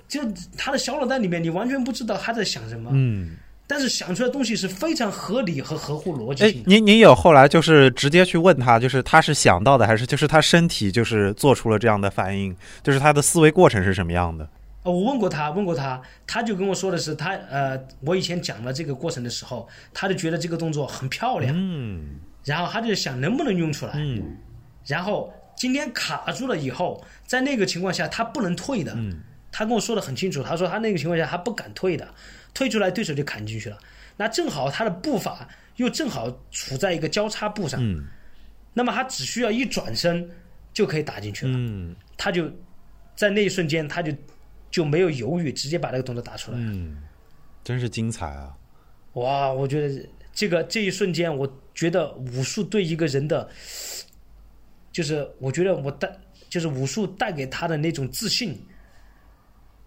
[0.07, 0.21] 就
[0.57, 2.89] 她的小脑袋里面，你完全不知道她在想什么。
[2.93, 3.35] 嗯。
[3.67, 6.69] 但是想出来的东西是非常合理和合乎逻辑哎性，的。
[6.69, 14.49] 您您有后来就是直接去问他，就是他是想到的，还是就是他身体就是做出了这样的反应，就是他的思维过程是什么样的？
[14.83, 24.37] 呃我问过他，问过他，他就跟我说的是，他呃，我以前讲了这个过程的时候，他就觉得这个动作很漂亮，嗯然后他就想能不能用出来，嗯
[24.85, 29.19] 然后今天卡住了以后，在那个情况下他不能退的，嗯
[29.51, 32.07] 他跟我说的很清楚，他说他那个情况下他不敢退的，
[32.53, 33.77] 退出来对手就砍进去了。
[34.15, 38.05] 那正好他的步伐又正好处在一个交叉步上，嗯
[38.73, 40.29] 那么他只需要一转身
[40.71, 41.51] 就可以打进去了。
[41.55, 42.49] 嗯他就
[43.15, 44.13] 在那一瞬间，他就
[44.71, 46.57] 就没有犹豫，直接把这个动作打出来。
[46.59, 46.97] 嗯，
[47.63, 48.55] 真是精彩啊！
[49.13, 53.49] 哇，我觉得这个这一瞬间，我觉得武术对一个人的，
[54.91, 56.09] 就是我觉得我带，
[56.47, 58.57] 就是武术带给他的那种自信，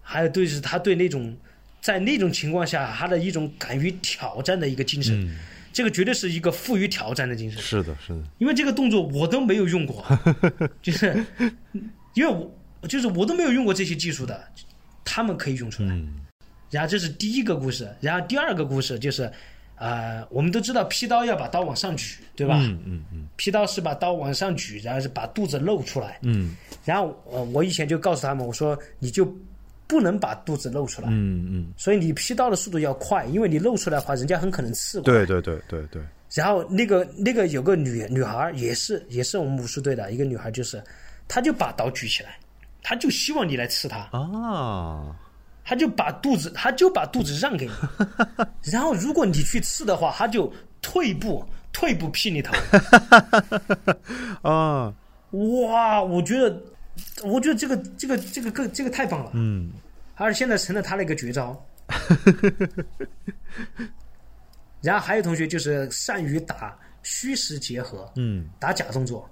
[0.01, 1.35] 还有对是他对那种
[1.81, 5.39] 在那种情况下他的一种敢于挑战的一个精神，嗯，
[5.71, 7.61] 这个绝对是一个富于挑战的精神。
[7.61, 10.05] 是的，是的，因为这个动作我都没有用过，
[10.81, 11.25] 就是
[12.13, 12.47] 因为
[12.81, 14.45] 我就是我都没有用过这些技术的，
[15.05, 15.89] 他们可以用出来。
[15.89, 16.15] 嗯
[16.69, 19.31] 然后这是第一个故事，然后第二个故事就是，
[19.75, 22.57] 呃，我们都知道劈刀要把刀往上举，对吧？
[22.61, 26.17] 嗯嗯嗯劈刀是把刀往上举，然后是把肚子露出来。
[26.23, 29.23] 嗯然后我，我以前就告诉他们，我说你就
[29.85, 35.23] 不能把肚子露出来，嗯嗯，所以你劈刀的速度要快，因为你露出来的话，人家很可能刺过来。
[35.23, 36.01] 对对对对对，
[36.33, 40.83] 然后那个那个有个女女孩儿也是也是我们武术队的一个女孩，就是
[41.27, 42.35] 她就把刀举起来，
[42.83, 45.15] 她就希望你来刺他，啊，
[45.63, 47.71] 他就把肚子他就把肚子让给你，
[48.69, 52.53] 然后如果你去刺的话，他就退步退步劈你头。
[54.43, 54.93] 啊，
[55.31, 56.61] 哇，我觉得
[57.23, 59.71] 我觉得这个这个这个个这个太棒了，嗯。
[60.15, 61.65] 而且现在成了他的一个绝招。
[64.81, 68.45] 然后还有同学就是善于打虚实结合，嗯。
[68.59, 69.27] 打假动作，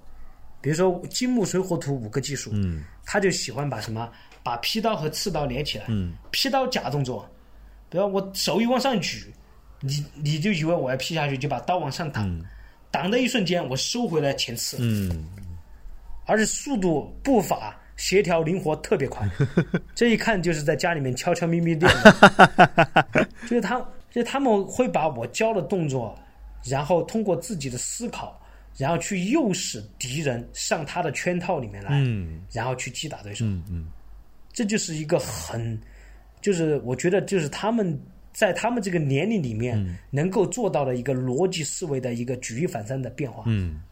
[0.62, 2.84] 比如说金木水火土五个技术，嗯。
[3.04, 4.10] 他就喜欢把什么
[4.42, 6.14] 把劈刀和刺刀连起来，嗯。
[6.30, 7.28] 劈刀假动作，
[7.90, 9.30] 比如我手一往上举，
[9.80, 12.40] 你你就以为我要劈下去，就把刀往上挡，
[12.90, 15.26] 挡的一瞬间我收回来前刺，嗯。
[16.24, 19.28] 而且速度步伐协调灵活特别快，
[19.92, 26.16] 这一看就是在家里面悄悄咪咪练的， 就是他就是他们会把我教的动作，
[26.64, 28.40] 然后通过自己的思考，
[28.76, 33.86] 然后去诱使敌人上他的圈套里面来，嗯然后去击打对手，嗯嗯
[34.52, 35.80] 这就是一个很，
[36.40, 38.00] 就是我觉得就是他们。
[38.34, 43.42] 在他们这个年龄里面，能够做到的一个逻辑思维的一个举一反三的变化。
[43.44, 43.82] 嗯。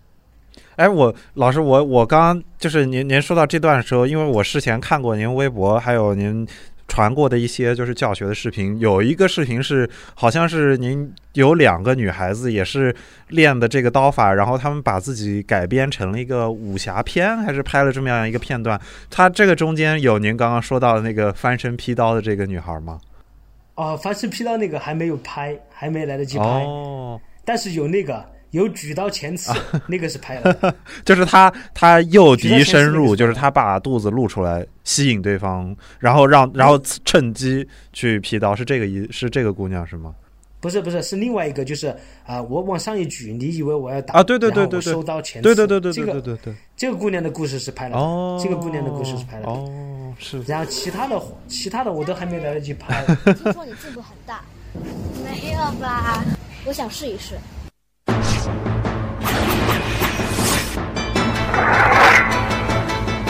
[0.76, 6.49] 哎，我老师，我我刚刚就是您您说到这段的时候，因为我事前看过您微博，还有您
[6.91, 12.93] 传过的一些就是教学的视频，有一个视频是好像是您有两个女孩子也是
[13.28, 18.78] 练的这个刀法，然后她们把自己改编成了一个武侠片，还是拍了这么样一个片段。
[19.09, 22.99] 它这个中间有您刚刚说到的那个翻身劈刀的这个女孩吗？
[23.76, 26.45] 哦，翻身劈刀那个还没有拍，还没来得及拍。
[26.45, 29.53] 哦，但是有那个有举刀前刺，
[29.87, 30.75] 那个是拍了。
[31.05, 40.15] 就是他他诱敌深入， 个就是他把肚子露出来吸引对方，然后让然后趁机去劈刀，是这个意是这个姑娘是吗？
[40.61, 41.89] 不是不是，是另外一个，就是
[42.27, 46.57] 啊、我往上一举，你以为我要打啊对对对我对对收刀前刺，对对对对这个对对对对。
[46.77, 49.53] 这个姑娘的故事是拍了的，哦，这个姑娘的故事是拍了的。
[49.53, 53.03] 哦，是然后其他的其他的我都还没来得及拍。
[53.43, 54.43] 听说你进步很大，
[55.25, 56.23] 没有吧？
[56.67, 57.37] 我想试一试。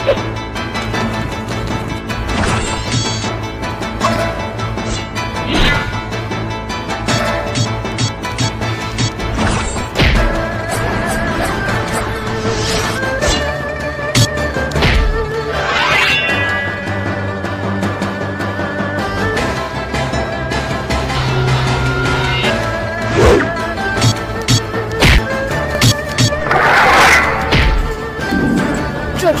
[0.05, 0.13] 这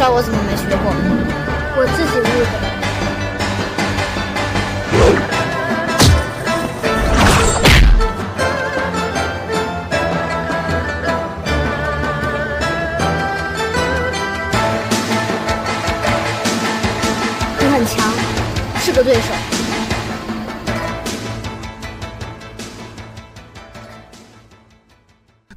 [0.01, 0.91] 招我怎么没学过？
[1.77, 2.49] 我自己悟的。
[17.59, 18.01] 你很强，
[18.83, 19.40] 是个对手。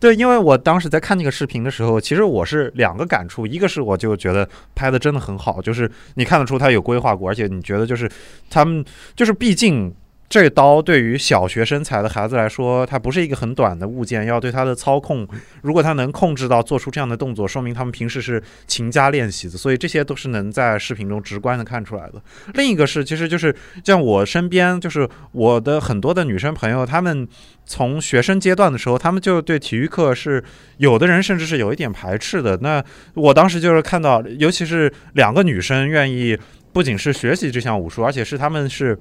[0.05, 8.07] 对，因为我当时在看那个视频的时候，其实我是两个感触，一个是我就觉得拍的真的很好，就是你看得出他有规划过，而且你觉得就是
[8.50, 8.84] 他们
[9.16, 9.90] 就是毕竟。
[10.35, 15.24] 这刀对于小学身材的孩子来说，它不是一个很短的物件，要对它的操控，
[15.62, 22.20] 如果他能控制到做出这样的动作，说明他们平时是勤加练习的，所以这些都是能在视频中直观的看出来的。
[22.55, 23.55] 另一个是，其实就是
[23.85, 27.28] 像我身边，就是我的很多的女生朋友，她们
[27.64, 30.43] 从学生阶段的时候，她们就对体育课是
[30.78, 32.57] 有的人甚至是有一点排斥的。
[32.61, 32.82] 那
[33.14, 36.37] 我当时就是看到，尤其是两个女生愿意
[36.72, 38.99] 不仅是学习这项武术，而且是他们是。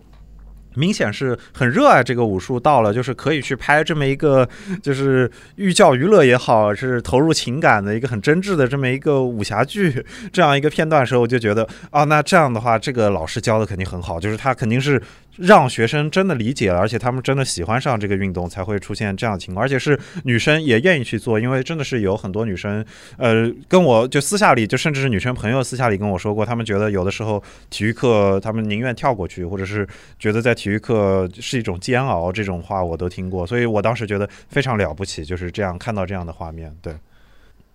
[0.76, 4.48] 明显是很热爱这个武术，到了就是可以去拍这么一个，
[4.82, 15.02] 就是寓教于乐也好，是投入情感的一个很真挚的这么一个武侠剧这样一个片段的时候，我就觉得啊，那这样的话，这个老师教的肯定很好，就是他肯定是。
[15.36, 19.66] 让学生真的理解了，而且他们真的喜欢上这个运动，才会出现这样的情况。
[19.66, 22.86] 而且是女生也愿意去做，因为真的是有很多女生，
[23.18, 29.88] 呃，跟我就私下里，就甚至是女生朋友私下里跟我说过，他们觉得有的时候体育课他们宁愿跳过去，或者是
[30.20, 33.48] 觉得在体育课是一种煎熬，这种话我都听过。
[33.48, 36.72] 所以我当时觉得非常了不起，就是这样看到这样的画面。
[36.82, 36.94] 对，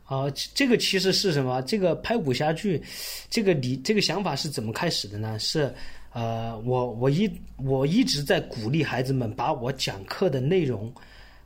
[0.04, 1.60] 啊，这个其实是什么？
[1.62, 2.80] 这个拍武侠剧，
[3.28, 5.36] 这个你这个想法是怎么开始的呢？
[5.38, 5.74] 是。
[6.18, 10.92] 呃，我我一我一直在鼓励孩子们把我讲课的内容，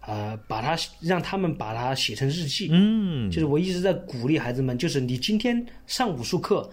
[0.00, 2.70] 呃，把它让他们把它写成日记。
[2.72, 6.70] 嗯，就是我一直在鼓励孩子们，就是你今天上武术课，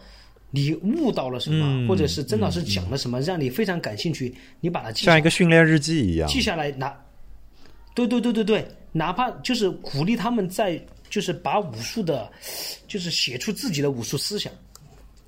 [0.50, 6.72] 你悟到了什么，或者是曾老师讲了什么，让你非常感兴趣，你把它记像一个训练日记一样记下来。
[6.72, 6.97] 拿，
[7.93, 12.32] 对对对对对，哪怕就是鼓励他们在，就是把武术的，
[12.88, 14.54] 就是写出自己的武术思想，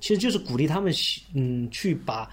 [0.00, 0.90] 其实就是鼓励他们，
[1.34, 2.26] 嗯，去把。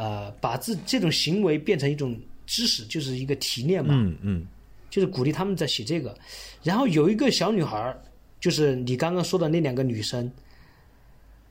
[0.00, 3.92] 呃，把这这种行为变成一种知识，就是一个提炼嘛。
[3.94, 4.46] 嗯嗯，
[4.88, 6.16] 就是鼓励他们在写这个。
[6.62, 7.94] 然后有一个小女孩
[8.40, 10.32] 就是你刚刚说的那两个女生，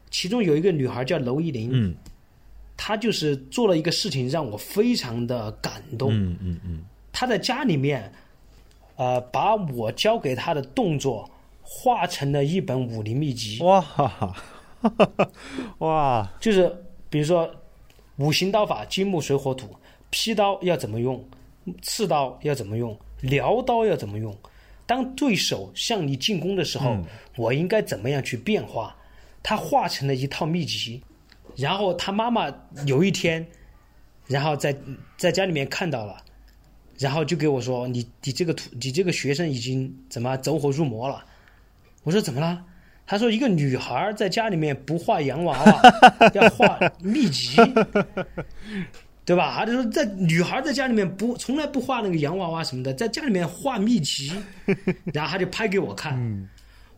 [0.10, 1.70] 其中有一个女孩叫娄艺玲。
[1.72, 1.94] 嗯，
[2.76, 6.12] 她就是做了一个事情让我非常的感动。
[6.12, 8.12] 嗯嗯嗯，她在家里面，
[8.96, 11.30] 呃，把我教给她的动作
[11.62, 13.62] 画成了一本武林秘籍。
[13.62, 15.32] 哇哈哈，
[15.78, 16.76] 哇，就是
[17.12, 17.48] 比如说。
[18.20, 19.68] 五行刀法：金木水火土。
[20.12, 21.24] 劈刀要怎么用？
[21.82, 22.98] 刺刀要怎么用？
[23.22, 24.36] 撩刀要怎么用？
[24.86, 26.98] 当对手向你进攻的时候，
[27.36, 28.96] 我应该怎么样去变化？
[29.44, 31.02] 他化成了一套秘籍。
[31.56, 32.52] 然后他妈妈
[32.86, 33.46] 有一天，
[34.28, 34.76] 然后在
[35.18, 36.24] 在家里面看到了，
[36.98, 41.26] 然后就给我说：“你你这个徒你这个学生已经怎么走火入魔了？”
[42.04, 42.66] 我说：“怎么了？”
[43.12, 45.82] 他说：“一个女孩在家里面不画洋娃娃，
[46.36, 47.58] 要画秘籍，
[49.26, 54.32] 对吧？”他就说：“在女孩在家里面不从来不画那个洋娃娃什么的，在家里面画秘籍。
[55.12, 56.48] ”然后他就拍给我看，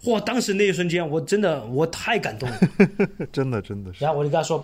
[0.03, 0.19] 哇！
[0.19, 2.59] 当时那一瞬间，我真的我太感动了，
[3.31, 4.03] 真的真的是。
[4.03, 4.61] 然后我就跟他说：“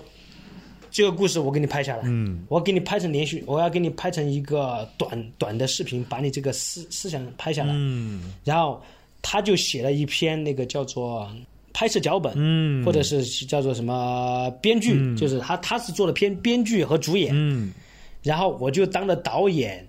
[0.92, 8.84] 这个故事我给你拍下来，嗯，我给你拍成连续，我要给你拍成一个短短的视频，把你这个思思想拍下来，嗯，然后。”
[9.22, 11.30] 他就写了一篇那个叫做
[11.74, 17.72] 拍摄脚本，嗯，或者是叫做什么编剧，就是他他是做了篇编剧和主演，嗯，
[18.24, 19.88] 然后我就当了导演、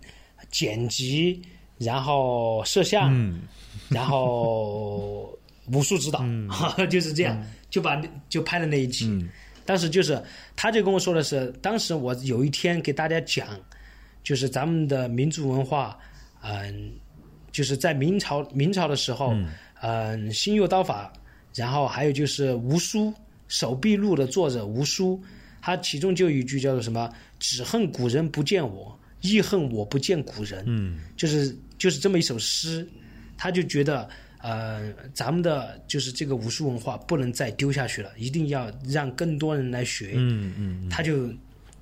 [0.51, 1.41] 剪辑，
[1.79, 3.43] 然后摄像，嗯，
[3.89, 5.35] 然后
[5.72, 6.22] 武术指导，
[6.91, 9.24] 就是这样，就把就拍了那一集。
[9.64, 10.20] 当时就是
[10.57, 13.49] 他就跟我说的是，当时我有一天给大家讲，
[14.22, 15.97] 就是咱们的民族文化，
[16.43, 16.93] 嗯。
[17.51, 19.34] 就是在明朝明朝的时候，
[19.80, 21.12] 嗯，新右刀法，
[21.55, 23.12] 然后还有就是吴书
[23.49, 25.20] 手臂录的作者吴书，
[25.61, 32.86] 他其中就有一句叫做什么“只恨古人不见我，亦恨我不见古人”，嗯，就是就是这么一首诗，
[33.36, 34.09] 他就觉得
[34.40, 41.28] 呃，咱们的就是这个武术文化不能再丢下去了，一定要让更多人来学，嗯嗯，他就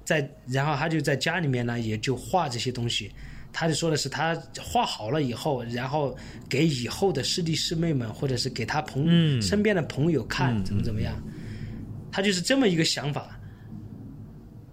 [0.04, 3.10] 在然后他就在家里面呢，也就画这些东西。
[3.58, 6.14] 他就说的是，他画好了以后，然后
[6.46, 11.16] 给以后的师弟师妹们，或者是给他朋身边的朋友看，怎么怎么样，
[12.12, 13.40] 他就是这么一个想法。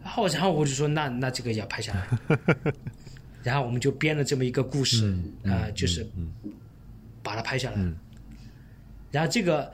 [0.04, 2.74] 然后，然后我就说，那那这个要拍下来。
[3.42, 6.06] 然后我们就编了这么一个故事，啊，就是
[7.22, 7.78] 把它拍下来。
[9.12, 9.72] 然后这个，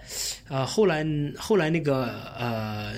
[0.49, 1.03] 呃，后来
[1.35, 2.93] 后来那个呃。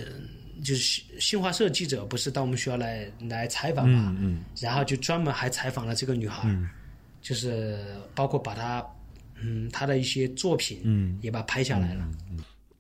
[0.64, 4.16] 就是新华社记者不是到我们学校来来采访嘛，
[4.59, 6.49] 然后就专门还采访了这个女孩，
[7.22, 7.80] 就是
[8.14, 8.86] 包括把她，
[9.41, 11.18] 嗯，她的一些作品，嗯。
[11.22, 12.07] 也把拍下来了。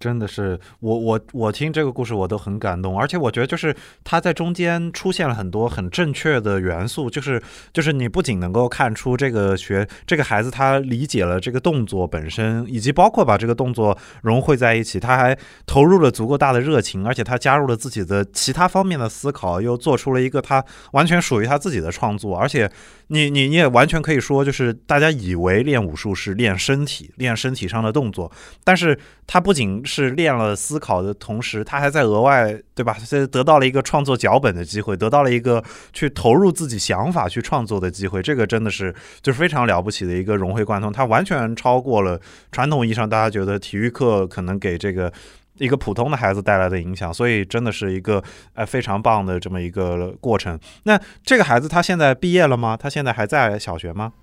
[0.01, 3.73] 真的是我我我听这个故事我都很感动，而且我觉得就是
[4.03, 7.39] 他在中间出现了很多很正确的元素，就是
[7.71, 15.37] 就是你不仅能够看出这个学这个孩子他理解了这个动作本身，以及包括把这个动作融汇在一起，他还
[15.67, 22.69] 投入了足够大的热情，而且他加入了自己的其他方面的思考，又做出了一个他完全属于他自己的创作，而且。
[23.13, 28.31] 你你你也完全可以说，就是大家以为练武术是练身体，练身体上的动作，
[28.63, 28.97] 但是
[29.31, 32.97] 他不仅是练了思考的同时，他还在额外，对吧？
[33.07, 35.63] 这得到了一个创作脚本的机会，得到了一个
[35.93, 42.19] 去投入自己想法去创作的机会，这个真的是就是非常了不起的一个融会贯通，他完全超过了
[42.51, 45.09] 传统意义上大家觉得体育课可能给这个。
[45.57, 48.23] 一个普通的孩子带来的影响，所以真的是一个
[48.55, 50.59] 呃非常棒的这么一个过程。
[50.83, 52.75] 那这个孩子他现在毕业了吗？
[52.75, 54.13] 他现在还在小学吗？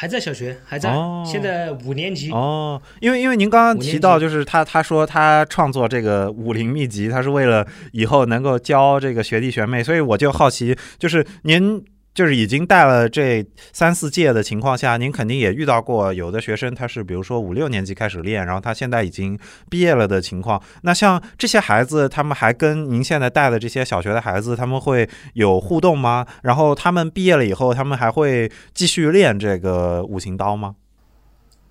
[0.00, 2.30] 还在小学，还在，哦现在五年级。
[2.30, 19.38] 哦，因为因为您刚刚提到，就是他他说他创作这个武林秘籍，他是为了以后能够教这个学弟学妹，所以我就好奇，就是您就是已经带了这三四届的情况下，您肯定也遇到过有的学生他是比如说五六年级开始练，然后他现在已经
[19.68, 20.60] 毕业了的情况。
[20.82, 26.26] 那像这些孩子，他们还跟您现在带的这些小学的孩子，他们会有互动吗？
[26.42, 30.74] 然后他们毕业了以后，他们还会继续练这个五行刀吗？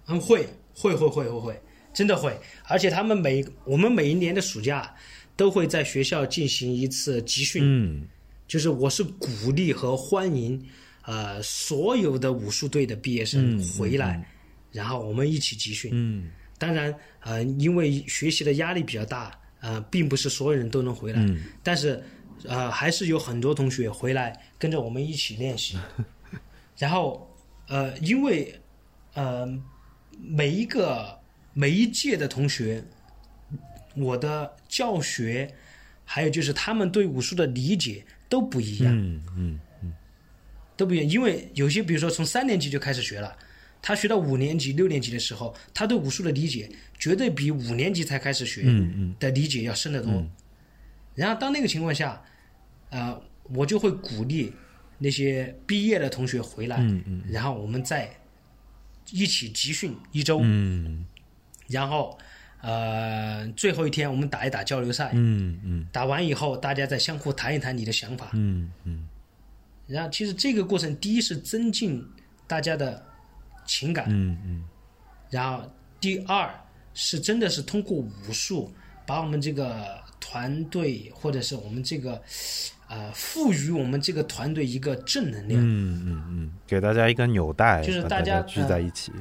[0.08, 1.62] 嗯，会会会会会会，
[1.94, 2.36] 真的会。
[2.68, 4.96] 而且他们每我们每一年的暑假
[5.36, 8.08] 都会在学校进行一次集训，嗯
[8.50, 10.60] 就是我是鼓励和欢迎
[11.04, 14.26] 呃所有的武术队的毕业生嗯回来，嗯
[14.72, 15.92] 然后我们一起集训。
[15.94, 19.32] 嗯当然，呃，因为学习的压力比较大，
[19.62, 22.04] 呃，并不是所有人都能回来，嗯但是
[22.44, 25.78] 呃，还是有很多同学回来跟着我们一起练习。
[26.76, 27.34] 然后
[27.68, 28.54] 呃，因为
[29.14, 29.48] 呃
[30.20, 31.18] 每一个
[31.54, 32.84] 每一届的同学，
[33.96, 35.50] 我的教学
[36.04, 38.96] 还有就是他们对武术的理解都不一样。
[38.96, 39.94] 嗯嗯嗯。
[40.78, 43.36] 都不一样，因为有些比如说从三年级就开始学了，
[43.82, 49.16] 他学到五年级、六年级的时候，他对武术的理解绝对比五年级才开始学嗯嗯。
[49.20, 50.26] 的理解要深得多。
[51.16, 52.22] 然后当那个情况下，
[52.92, 54.54] 呃，我就会鼓励
[54.98, 57.24] 那些毕业的同学回来，嗯嗯。
[57.28, 58.10] 然后我们再
[59.12, 61.06] 一起集训一周，嗯。
[61.68, 62.18] 然后
[62.62, 65.88] 呃最后一天我们打一打交流赛，嗯嗯。
[65.92, 69.08] 打完以后大家再相互谈一谈你的想法，嗯嗯。
[69.88, 72.06] 然后其实这个过程，第一是增进
[72.46, 73.04] 大家的
[73.66, 74.64] 情感，嗯嗯。
[75.30, 75.64] 然后
[76.00, 76.54] 第二
[76.94, 78.72] 是真的是通过武术
[79.06, 82.22] 把我们这个团队或者是我们这个
[82.88, 85.62] 呃赋予我们这个团队一个正能量。
[85.62, 89.12] 嗯嗯嗯，给大家一个纽带，就是大家聚在一起。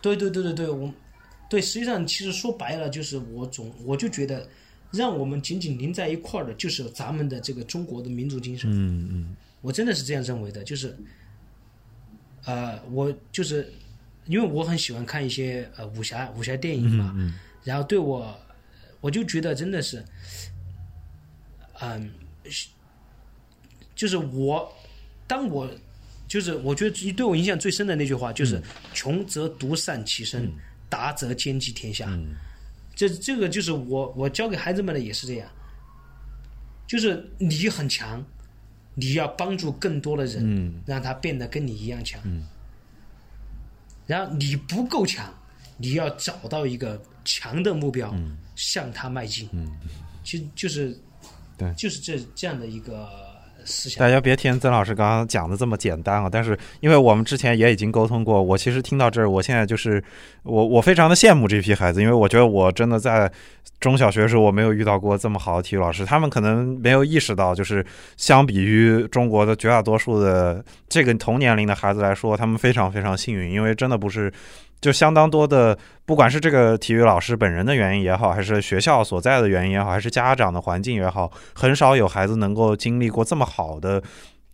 [0.00, 0.92] 对对对对对，我
[1.48, 4.48] 对实际上其实说白了就是我总我就觉得，
[4.90, 8.70] 让我们紧紧邻在一块儿的就是咱们的这个中国的民族精神。
[8.70, 9.36] 嗯嗯。
[9.60, 10.96] 我真的是这样认为的，就是，
[12.44, 13.72] 呃，我就是
[14.26, 17.34] 因为我很喜欢看一些呃武侠武侠电影嘛，嗯
[17.64, 18.38] 然后对我，
[19.00, 20.04] 我就觉得真的是，
[21.80, 22.08] 嗯，
[22.44, 22.68] 是
[23.96, 24.72] 就是我，
[25.26, 25.68] 当我
[26.28, 28.62] 就是我觉得对我影响最深的那句话就是
[28.94, 30.48] “穷则独善其身，
[30.88, 32.34] 达则兼济天下”嗯。
[32.94, 35.48] 这这个就是我我教给孩子们的也是这样，
[36.86, 38.24] 就是你很强，
[38.94, 40.82] 你要帮助更多的人，嗯。
[40.84, 42.20] 让他变得跟你一样强。
[42.24, 42.44] 嗯。
[44.06, 45.32] 然后你不够强，
[45.76, 48.12] 你要找到一个强的目标，
[48.56, 49.48] 向他迈进。
[49.52, 49.70] 嗯，
[50.24, 50.98] 其实就是
[51.56, 51.72] 对。
[51.74, 53.27] 就是这这样的一个
[53.98, 56.28] 大家别听曾老师刚刚讲的这么简单啊！
[56.30, 60.02] 但是因为我们之前也已经沟通过，我其实听到这儿，我现在就是
[60.42, 63.30] 我我非常的羡慕这批孩子，因为我觉得我真的在
[63.80, 67.84] 中小学时候我没有遇到过这么好的体育老师，他们可能没有意识到，就是
[68.16, 74.32] 相比于中国的绝大多数的这个同年龄的孩子来说，他们非常非常幸运，因为真的不是。
[74.80, 75.76] 就相当多的，
[76.06, 84.00] 不管是这个体育老师本人的原因也好，还是学校所在的原因也好，还是家长的环境也好，很少有孩子能够经历过这么好的，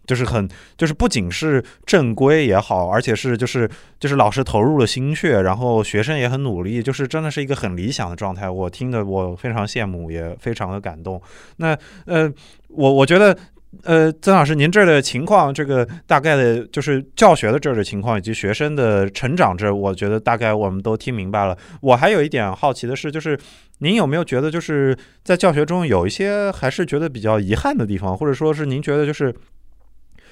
[0.07, 3.69] 就是很就是不仅是正规也好，而且是就是
[4.01, 8.49] 就是老师投入了心血，然后学生也很努力，就是真的是一个很理想的状态。
[8.49, 11.21] 我听的我非常羡慕，也非常的感动。
[11.57, 12.33] 那呃，
[12.69, 13.37] 我我觉得。
[13.83, 21.57] 呃，曾老师，您这儿的情况，这个大概的就是教学的这儿的情况，以及学生的成长这，我觉得大概我们都听明白了。
[21.81, 23.39] 我还有一点好奇的是，就是
[23.79, 29.35] 您有没有觉得，就是在教学中有一些还是觉得比较遗憾的地方，或者说是您觉得就是。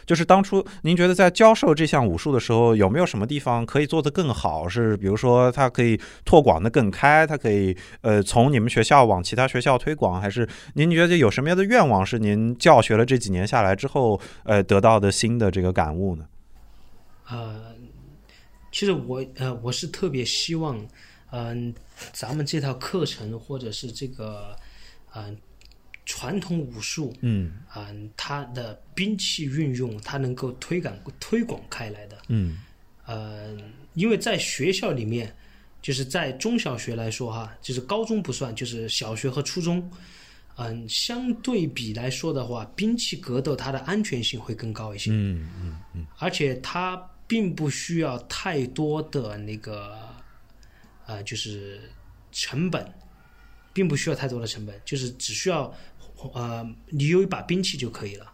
[0.06, 4.68] 就是当初您觉得在教授这项武术的时候，有没有什么地方可以做得更好？
[4.68, 16.24] 是比如说它可以拓广的更开，它可以呃从你们学校往其他学校推广，还是您觉得有什么样的愿望是您教学了这几年下来之后呃得到的新的这个感悟呢？
[17.28, 17.74] 呃，
[18.70, 20.78] 其实我呃我是特别希望，
[21.30, 21.72] 嗯、
[22.12, 24.56] 咱们这套课程或者是这个
[25.14, 25.36] 嗯、
[26.04, 32.18] 传统武术，嗯嗯、它的兵器运用，它能够推广推广开来的。
[32.28, 32.58] 嗯
[33.04, 33.56] 呃，
[33.94, 35.34] 因为在学校里面，
[35.80, 39.90] 就是在中小学来说哈，就是高中不算，就是小学和初中，
[40.56, 45.10] 嗯、相对比来说的话，兵器格斗它的安全性会更高一些。
[45.12, 45.48] 嗯
[45.94, 46.96] 嗯而且它
[47.26, 49.98] 并不需要太多的那个，
[51.06, 51.80] 呃，就是
[52.30, 52.86] 成本，
[53.72, 55.72] 并不需要太多的成本，就是只需要
[56.34, 58.32] 呃你有一把兵器就可以了。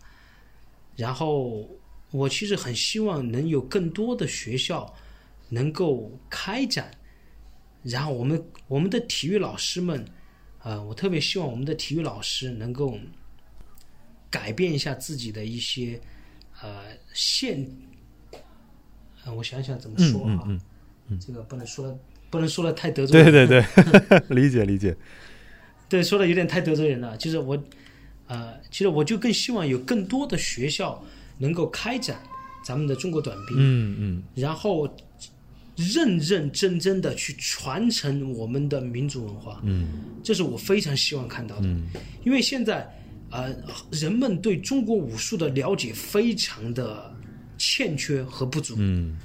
[0.97, 1.69] 然后
[2.11, 4.93] 我其实很希望能有更多的学校
[5.49, 6.91] 能够开展，
[7.83, 10.05] 然后我们我们的体育老师们，
[10.63, 12.99] 呃，我特别希望我们的体育老师能够
[14.29, 16.01] 改变一下自己的一些
[16.61, 17.65] 呃现，
[19.25, 21.97] 呃，我想想怎么说啊，嗯这个不能说的
[22.29, 24.95] 不能说的太得罪对人，对对， 理解理解。
[25.89, 27.17] 对，说的有点太得罪人了。
[27.17, 27.59] 就是我，
[28.27, 31.03] 呃，其实我就更希望有更多的学校
[31.39, 32.21] 能够开展
[32.65, 34.89] 咱们的中国短兵，嗯嗯然后
[35.77, 41.63] 认认真真的去传承我们的民族文化，嗯这是我非常希望看到的。
[41.67, 41.87] 嗯
[42.25, 42.87] 因为现在，
[43.31, 43.55] 呃，
[43.91, 47.15] 人们对中国武术的了解非常的
[47.57, 48.75] 欠缺和不足。
[48.79, 49.17] 嗯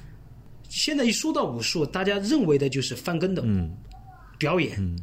[0.70, 3.70] 现在一说到武术，大家认为的就是翻跟斗、嗯
[4.38, 4.98] 表演，嗯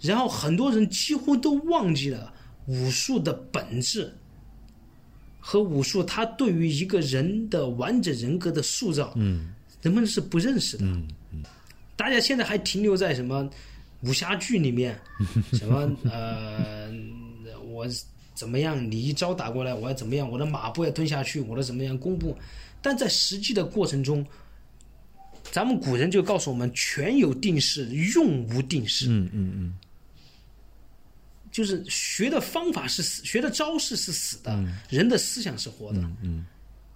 [0.00, 2.32] 然后很多人几乎都忘记了
[2.66, 4.10] 武术的本质
[5.38, 9.52] 和武术它对于一个人的完整人格的塑造，嗯
[9.82, 10.84] 人们是不认识的。
[10.84, 11.06] 嗯
[11.96, 13.48] 大家现在还停留在什么
[14.00, 14.98] 武侠剧里面，
[15.52, 16.90] 什么呃，
[17.68, 17.86] 我
[18.34, 22.34] 怎么样，你一招打过来，我要怎么样，我的马步要蹲下去，我的怎么样弓步，
[22.80, 24.24] 但在实际的过程中，
[25.52, 29.06] 咱们古人就告诉我们，拳有定式，用无定势。
[29.10, 29.74] 嗯嗯嗯
[31.50, 36.00] 就是学的方法是死，学的招式是死的，人的思想是活的。
[36.22, 36.44] 嗯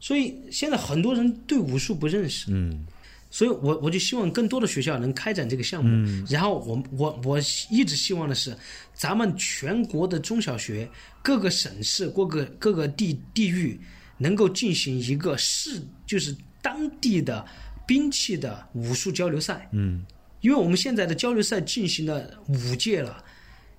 [0.01, 2.87] 所以现在很多人对武术不认识，嗯
[3.31, 6.25] 所以我我就希望更多的学校能开展这个项目。
[6.29, 7.39] 然后我我我
[7.71, 8.57] 一直希望的是，
[8.93, 10.89] 咱们全国的中小学、
[11.23, 13.81] 各个省市、各个各个地地域，
[14.19, 17.45] 能够进行一个市，就是当地的
[17.87, 19.69] 兵器的武术交流赛。
[19.73, 20.05] 嗯
[20.43, 23.25] 因为我们现在的交流赛进行了五届了，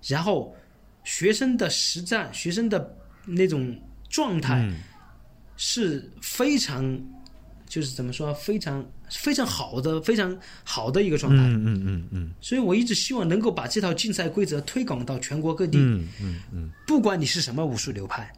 [0.01, 0.57] 然后
[1.05, 3.79] 学生的实战、学生的那种
[4.09, 4.69] 状态
[5.55, 6.99] 是非常，
[7.65, 11.41] 就是怎么说，非常非常好的、非常好的一个状态。
[11.43, 12.31] 嗯嗯嗯嗯。
[12.41, 16.71] 所以我一直希望能够把这套竞赛规则推广到全国各地，嗯嗯嗯。
[16.85, 18.29] 不管你是什么武术流派，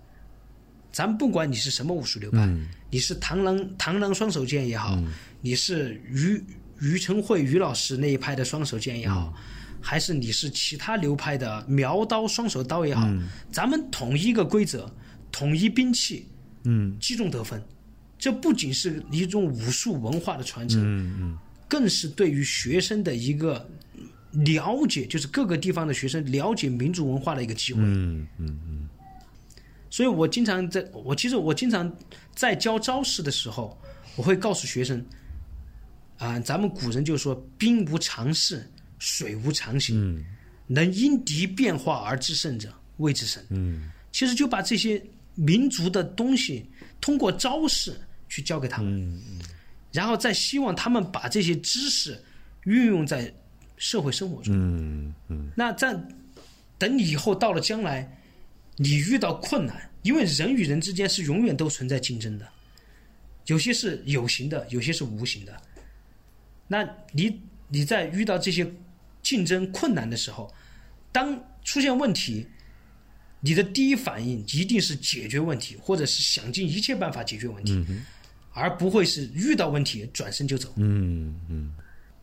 [0.92, 2.68] 咱不管你是什么武术流派，嗯。
[2.90, 5.02] 你是螳螂螳螂双手剑也好，
[5.42, 6.42] 你是于
[6.80, 9.34] 于承惠于老师那一派的双手剑也好，
[9.82, 13.08] 还是你是其他流派的苗刀双手刀也好，
[13.52, 14.92] 咱们统一一个规则，
[15.32, 16.28] 统一兵器，
[16.64, 16.98] 嗯。
[17.00, 17.62] 击中得分。
[18.20, 21.38] 这不仅是一种武术文化的传承，嗯。
[21.68, 23.70] 更是对于学生的一个
[24.32, 27.82] 了解，就是各个地方的学生了解民族文化的一个机会。
[27.84, 28.90] 嗯嗯嗯。
[29.90, 31.92] 所以我经常在，我其实我经常
[32.36, 33.78] 在教招式的时候，
[34.16, 35.04] 我会告诉学生，
[36.18, 38.68] 啊、咱们古人就说“兵无常势，
[39.00, 40.26] 水无常形，
[40.66, 45.00] 能因敌变化而制胜者，谓之神。”嗯其实就把这些
[45.36, 46.66] 民族的东西
[47.00, 47.96] 通过招式
[48.28, 49.40] 去教给他们，嗯
[49.92, 52.20] 然后再希望他们把这些知识
[52.64, 53.32] 运用在
[53.78, 54.56] 社会生活中。
[54.56, 55.96] 嗯嗯那在
[56.80, 58.12] 等你以后到了将来，
[58.76, 62.48] 你遇到困难，因为人与人之间是永远都存在竞争的，
[63.46, 65.62] 有些是有形的，有些是无形的。
[66.68, 68.70] 那你你在遇到这些
[69.22, 70.54] 竞争困难的时候，
[71.12, 72.46] 当出现问题，
[73.40, 77.86] 你的第一反应一定是解决问题，或者是想尽一切办法解决问题，
[78.54, 80.74] 而不会是遇到问题转身就走。
[80.78, 81.74] 嗯嗯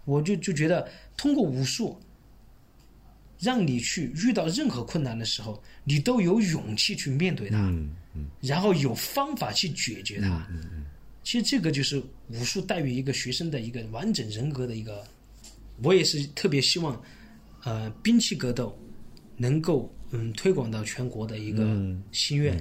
[0.04, 1.98] 我就就觉得通过武术，
[3.38, 7.94] 让你去遇到任何困难的时候，你都有勇气去面对它，嗯
[8.40, 10.46] 然后有方法去解决它。
[11.24, 15.02] 其实这个就是武术带予一个学生的一个完整人格的一个，
[15.82, 17.02] 我也是特别希望，
[17.64, 18.78] 呃，兵器格斗
[19.36, 21.64] 能够嗯推广到全国的一个
[22.12, 22.56] 心愿。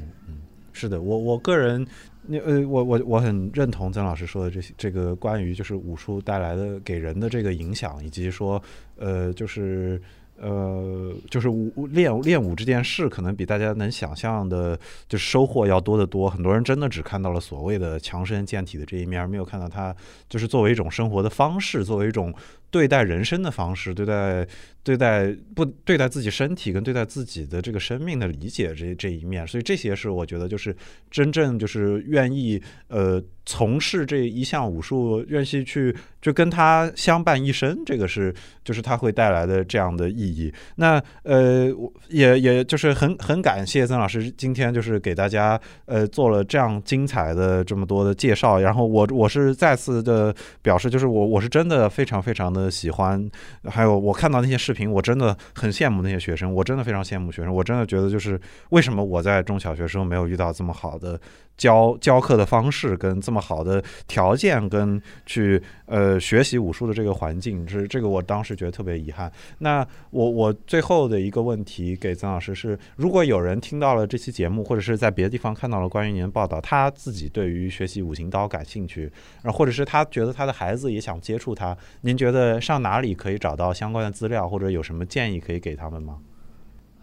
[0.72, 1.86] 是的，我我个人，
[2.26, 8.60] 那呃，我我我很认同曾老师说的这些这个关于就是武术带来的给人的这个影响，以及说
[8.96, 10.02] 呃，就是
[10.42, 14.78] 呃，就是舞练练舞这件事，可能比大家能想象的，
[15.08, 16.30] 就是收获要多得多。
[16.30, 19.96] 很多人真的只看到了所谓的强身健体的这一面，没有看到它
[20.28, 22.34] 就是作为一种生活的方式，作为一种
[22.74, 24.48] 对待人生的方式，对待
[24.82, 30.76] 对待不对待自己身体跟对待自己的这个生命的理解这这一面，所以这些是我觉得就是
[31.12, 38.34] 真正就是愿意呃从事这一项武术，愿意去就跟他相伴一生，这个是
[38.64, 40.52] 就是他会带来的这样的意义。
[40.78, 41.70] 那呃
[42.10, 50.34] 也也就是很很感谢曾老师今天就是给大家呃做了这样精彩的这么多的介绍，然后我我是再次的
[50.64, 53.32] 表示，就是我我是真的非常非常的喜欢，
[53.64, 54.74] 还有我看到那些视。
[54.74, 58.42] 频我真的很羡慕那些学生，我真的非常羡慕学生，我真的觉得就是
[58.72, 61.20] 为什么我在中小学时候没有遇到这么好的
[61.56, 69.32] 教 教课的方式，跟这么好的条件，跟去呃学习武术的这个环境，是这个我当时觉得特别遗憾。
[69.60, 79.12] 那我我最后的一个问题给曾老师是：如果有人听到了这期节目，或者是在别的地方看到了关于您的报道，他自己对于学习五行刀感兴趣，
[79.44, 84.64] 然或者是他觉得他的孩子也想接触他，您觉得上哪里可以找到相关的资料或者？
[84.72, 86.18] 有什么建议可以给他们吗？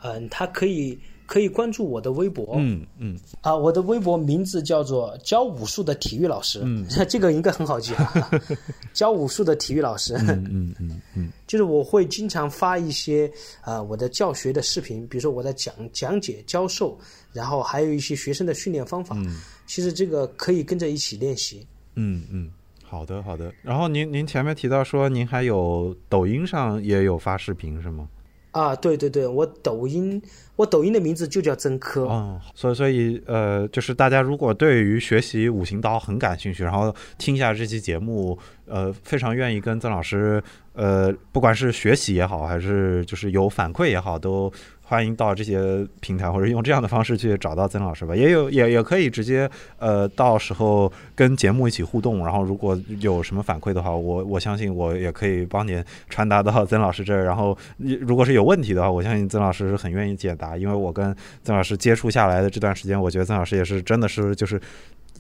[0.03, 3.19] 嗯，他可以可以关注我的微博，嗯嗯。
[3.43, 8.31] 啊，我的微博名字叫做教武术的体育老师，嗯， 这个应该很好记啊，
[8.95, 16.99] 教武术的体育老师，嗯嗯嗯嗯，就是我会经常发一些啊我的教学的视频，比如说我在讲讲解教授，
[17.33, 21.65] 然后还有一些学生的训练方法，嗯，其实这个可以跟着一起练习，
[21.95, 22.51] 嗯嗯。
[22.91, 23.53] 好的，好的。
[23.63, 28.09] 然后您您前面提到说您还有抖音上也有发视频是吗？
[28.51, 30.21] 啊，对对对，我抖音
[30.57, 32.09] 我抖音的名字就叫曾科。
[32.11, 38.37] 嗯，所以所以呃，就是大家如果对于学习五行刀很感兴趣，然后听一下这期节目，
[38.67, 40.43] 呃，非常愿意跟曾老师，
[40.73, 44.53] 呃，不管是学习也好，还是就是有反馈也好，都。
[44.91, 48.17] 欢迎到这些平台，或者用这样的方式去找到曾老师吧。
[48.17, 49.49] 也有，也也可以直接，
[49.79, 52.19] 呃，到时候跟节目一起互动。
[52.27, 57.25] 然后，如果有什么反馈的话，我我相信我也可以帮您传达到曾老师这儿。
[57.25, 60.57] 然后，如果是有问题的话，我相信曾老师是很愿意解答。
[60.57, 61.15] 因为我跟
[61.45, 64.61] 曾老师接触下来的这段时间，我觉得曾老师也是真的是就是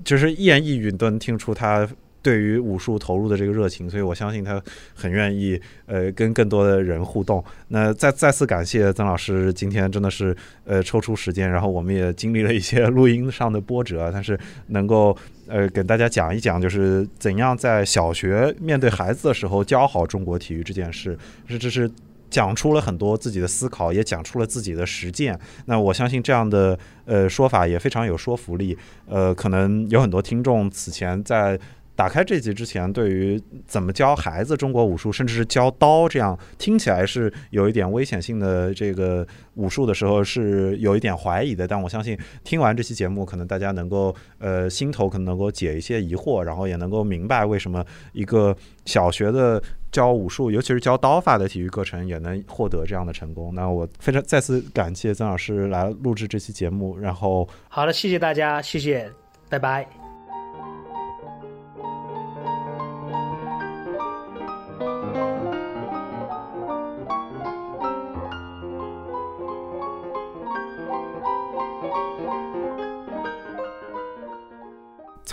[0.02, 1.88] 就是一言一语都能听出他。
[2.22, 4.62] 对于武术投入的这个热情，所以我相信他
[4.94, 7.42] 很愿意呃跟更多的人互动。
[7.68, 15.16] 那再再次感谢曾老师今天真的是呃抽出时间，然后我们也经历了一些录音上的波折，但是能够
[15.46, 21.90] 呃给大家讲一讲，就是怎样在小学面对孩子的时候教好中国体育这件事，是这是
[22.28, 25.38] 讲出了很多自己的思考，也讲出了自己的实践。
[25.64, 28.76] 那我相信这样的呃说法也非常有说服力。
[29.06, 31.58] 呃，可能有很多听众此前在。
[32.00, 41.68] 打开这集之前，对于怎么教孩子中国武术，甚至是教刀这样听起来是有一点危险性的这个武术的时候，是有一点怀疑的。
[41.68, 48.56] 但我相信听完这期节目，可能大家能够呃心头可能能够解一些疑惑，然后也能够明白为什么一个
[48.86, 49.62] 小学的
[49.92, 53.54] 教武术，尤其是教刀法的体育课程也能获得这样的成功。
[53.54, 56.96] 那我非常再次感谢曾老师来录制这期节目。
[56.96, 59.12] 然后好的，谢谢大家，谢谢，
[59.50, 59.99] 拜拜。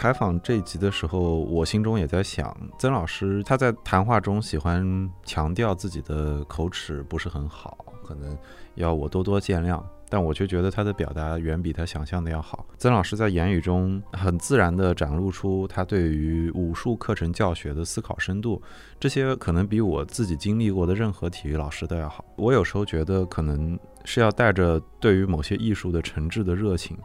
[0.07, 8.37] 采访这一集的时候，我心中也在想，曾老师他在谈话中喜欢强调自己的口齿不是很好，可能
[8.75, 9.83] 要我多多见谅。
[10.07, 12.65] 但我却觉得他的表达远比他想象的要好。
[12.77, 18.61] 曾老师在言语中很自然地展露出他对于武术课程教学的思考深度，
[18.97, 22.23] 这些可能比我自己经历过的任何体育老师都要好。
[22.37, 26.97] 我有时候觉得，可能是要带着对于某些艺术的诚挚的热情。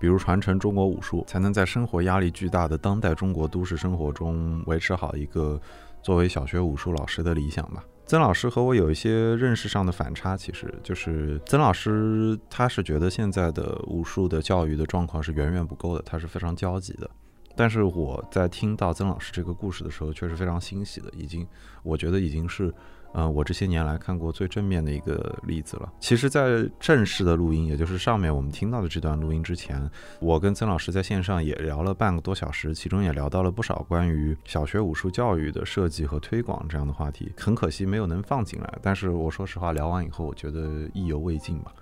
[0.00, 5.60] 比如传承中国武术，才能在生活压力巨大的当代中国都市生活中维持好一个
[6.02, 7.84] 作为小学武术老师的理想吧。
[8.06, 17.08] 曾老师和我有一些认识上的反差，其实就是曾老师他是觉得现在的武术的教育的状况是远远不够的，他是非常焦急的。
[17.54, 21.46] 但是我在听到曾老师这个故事的时候，却是非常欣喜的，已经
[21.82, 22.74] 我觉得已经是。
[23.12, 25.92] 嗯，我这些年来看过最正面的一个例子了。
[25.98, 37.32] 其实，在正式的录音，也就是上面我们听到的这段录音之前，我跟曾老师在线上也聊了半个多小时，其中也聊到了不少关于小学武术教育的设计和推广这样的话题。
[37.36, 41.72] 很可惜没有能放进来，但是我说实话，聊完以后，我觉得意犹未尽吧。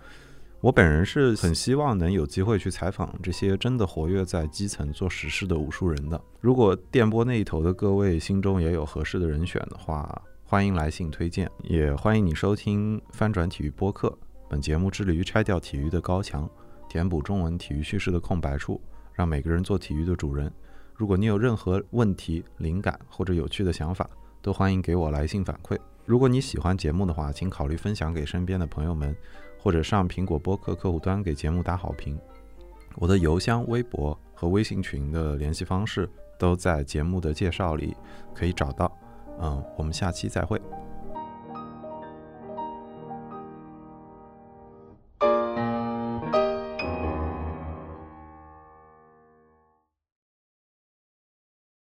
[0.60, 6.20] 我本人是很希望能有机会去采访这些真的活跃在基层做实事的武术人的。
[6.40, 14.16] 如果电波那一头的各位心中也有合适的人选的话，欢迎来信推荐，也欢迎你收听翻转体育播客。
[14.48, 16.48] 本节目致力于拆掉体育的高墙，
[16.88, 18.80] 填补中文体育叙事的空白处，
[19.12, 20.50] 让每个人做体育的主人。
[20.94, 24.08] 如果你有任何问题、灵感或者有趣的想法，
[24.40, 25.76] 都欢迎给我来信反馈。
[26.06, 29.14] 如果你喜欢节目的话，请考虑分享给身边的朋友们，
[29.58, 32.18] 或者上苹果播客客户端给节目打好评。
[32.94, 36.08] 我的邮箱、微博和微信群的联系方式
[36.38, 37.94] 都在节目的介绍里
[38.34, 38.90] 可以找到。
[39.40, 40.60] 嗯，我们下期再会。